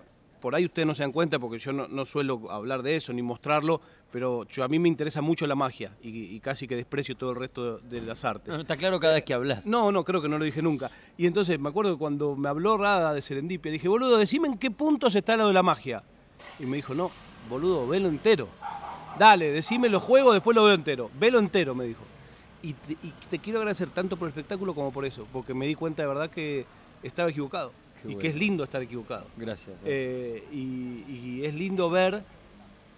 por 0.41 0.55
ahí 0.55 0.65
ustedes 0.65 0.85
no 0.85 0.93
se 0.93 1.03
dan 1.03 1.11
cuenta 1.11 1.39
porque 1.39 1.59
yo 1.59 1.73
no, 1.73 1.87
no 1.87 2.05
suelo 2.05 2.49
hablar 2.49 2.83
de 2.83 2.95
eso 2.95 3.13
ni 3.13 3.21
mostrarlo, 3.21 3.81
pero 4.11 4.45
yo, 4.45 4.63
a 4.63 4.67
mí 4.67 4.79
me 4.79 4.87
interesa 4.87 5.21
mucho 5.21 5.45
la 5.47 5.55
magia 5.55 5.91
y, 6.01 6.35
y 6.35 6.39
casi 6.39 6.67
que 6.67 6.75
desprecio 6.75 7.15
todo 7.17 7.31
el 7.31 7.35
resto 7.35 7.77
de, 7.77 7.99
de 7.99 8.05
las 8.05 8.23
artes. 8.23 8.53
No, 8.53 8.61
está 8.61 8.77
claro 8.77 8.99
cada 8.99 9.15
vez 9.15 9.23
que 9.23 9.33
hablas. 9.33 9.65
No, 9.65 9.91
no, 9.91 10.03
creo 10.03 10.21
que 10.21 10.29
no 10.29 10.37
lo 10.37 10.45
dije 10.45 10.61
nunca. 10.61 10.89
Y 11.17 11.25
entonces 11.25 11.59
me 11.59 11.69
acuerdo 11.69 11.93
que 11.93 11.99
cuando 11.99 12.35
me 12.35 12.49
habló 12.49 12.77
Rada 12.77 13.13
de 13.13 13.21
Serendipia, 13.21 13.71
dije, 13.71 13.87
boludo, 13.87 14.17
decime 14.17 14.47
en 14.47 14.57
qué 14.57 14.71
puntos 14.71 15.15
está 15.15 15.35
lo 15.35 15.47
de 15.47 15.53
la 15.53 15.63
magia. 15.63 16.03
Y 16.59 16.65
me 16.65 16.77
dijo, 16.77 16.93
no, 16.93 17.11
boludo, 17.49 17.87
velo 17.87 18.07
entero. 18.07 18.47
Dale, 19.17 19.51
decime 19.51 19.89
los 19.89 20.03
juegos, 20.03 20.33
después 20.33 20.55
lo 20.55 20.63
veo 20.63 20.75
entero. 20.75 21.09
Velo 21.19 21.39
entero, 21.39 21.73
me 21.73 21.85
dijo. 21.85 22.03
Y 22.61 22.73
te, 22.73 22.93
y 22.93 23.13
te 23.29 23.39
quiero 23.39 23.59
agradecer 23.59 23.89
tanto 23.89 24.17
por 24.17 24.27
el 24.27 24.29
espectáculo 24.29 24.73
como 24.73 24.91
por 24.91 25.05
eso, 25.05 25.27
porque 25.33 25.53
me 25.53 25.67
di 25.67 25.75
cuenta 25.75 26.03
de 26.03 26.07
verdad 26.07 26.29
que 26.29 26.65
estaba 27.03 27.29
equivocado. 27.29 27.71
Qué 28.01 28.07
y 28.09 28.13
bueno. 28.13 28.19
que 28.19 28.27
es 28.27 28.35
lindo 28.35 28.63
estar 28.63 28.81
equivocado. 28.81 29.25
Gracias. 29.37 29.81
Eh, 29.85 30.43
y, 30.51 31.03
y 31.09 31.45
es 31.45 31.55
lindo 31.55 31.89
ver, 31.89 32.23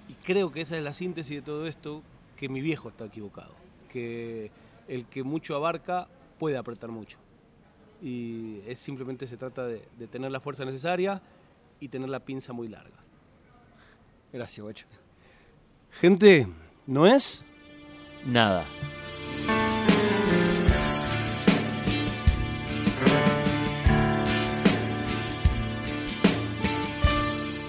y 0.08 0.14
creo 0.14 0.52
que 0.52 0.62
esa 0.62 0.78
es 0.78 0.84
la 0.84 0.94
síntesis 0.94 1.38
de 1.38 1.42
todo 1.42 1.68
esto, 1.68 2.02
que 2.36 2.50
mi 2.50 2.62
viejo 2.62 2.90
está 2.90 3.06
equivocado. 3.06 3.54
Que 3.92 4.52
el 4.88 5.06
que 5.06 5.24
mucho 5.24 5.56
abarca 5.56 6.08
puede 6.38 6.58
apretar 6.58 6.90
mucho. 6.90 7.18
Y 8.02 8.60
es 8.68 8.80
simplemente 8.80 9.28
se 9.28 9.38
trata 9.38 9.66
de, 9.68 9.84
de 9.98 10.08
tener 10.08 10.32
la 10.32 10.40
fuerza 10.40 10.64
necesaria 10.66 11.22
y 11.80 11.90
tener 11.90 12.10
la 12.10 12.20
pinza 12.20 12.54
muy 12.54 12.68
larga. 12.68 12.98
Gracias, 14.32 14.64
guacho. 14.64 14.86
Gente, 15.92 16.48
¿no 16.86 17.08
es? 17.08 17.44
Nada. 18.26 18.64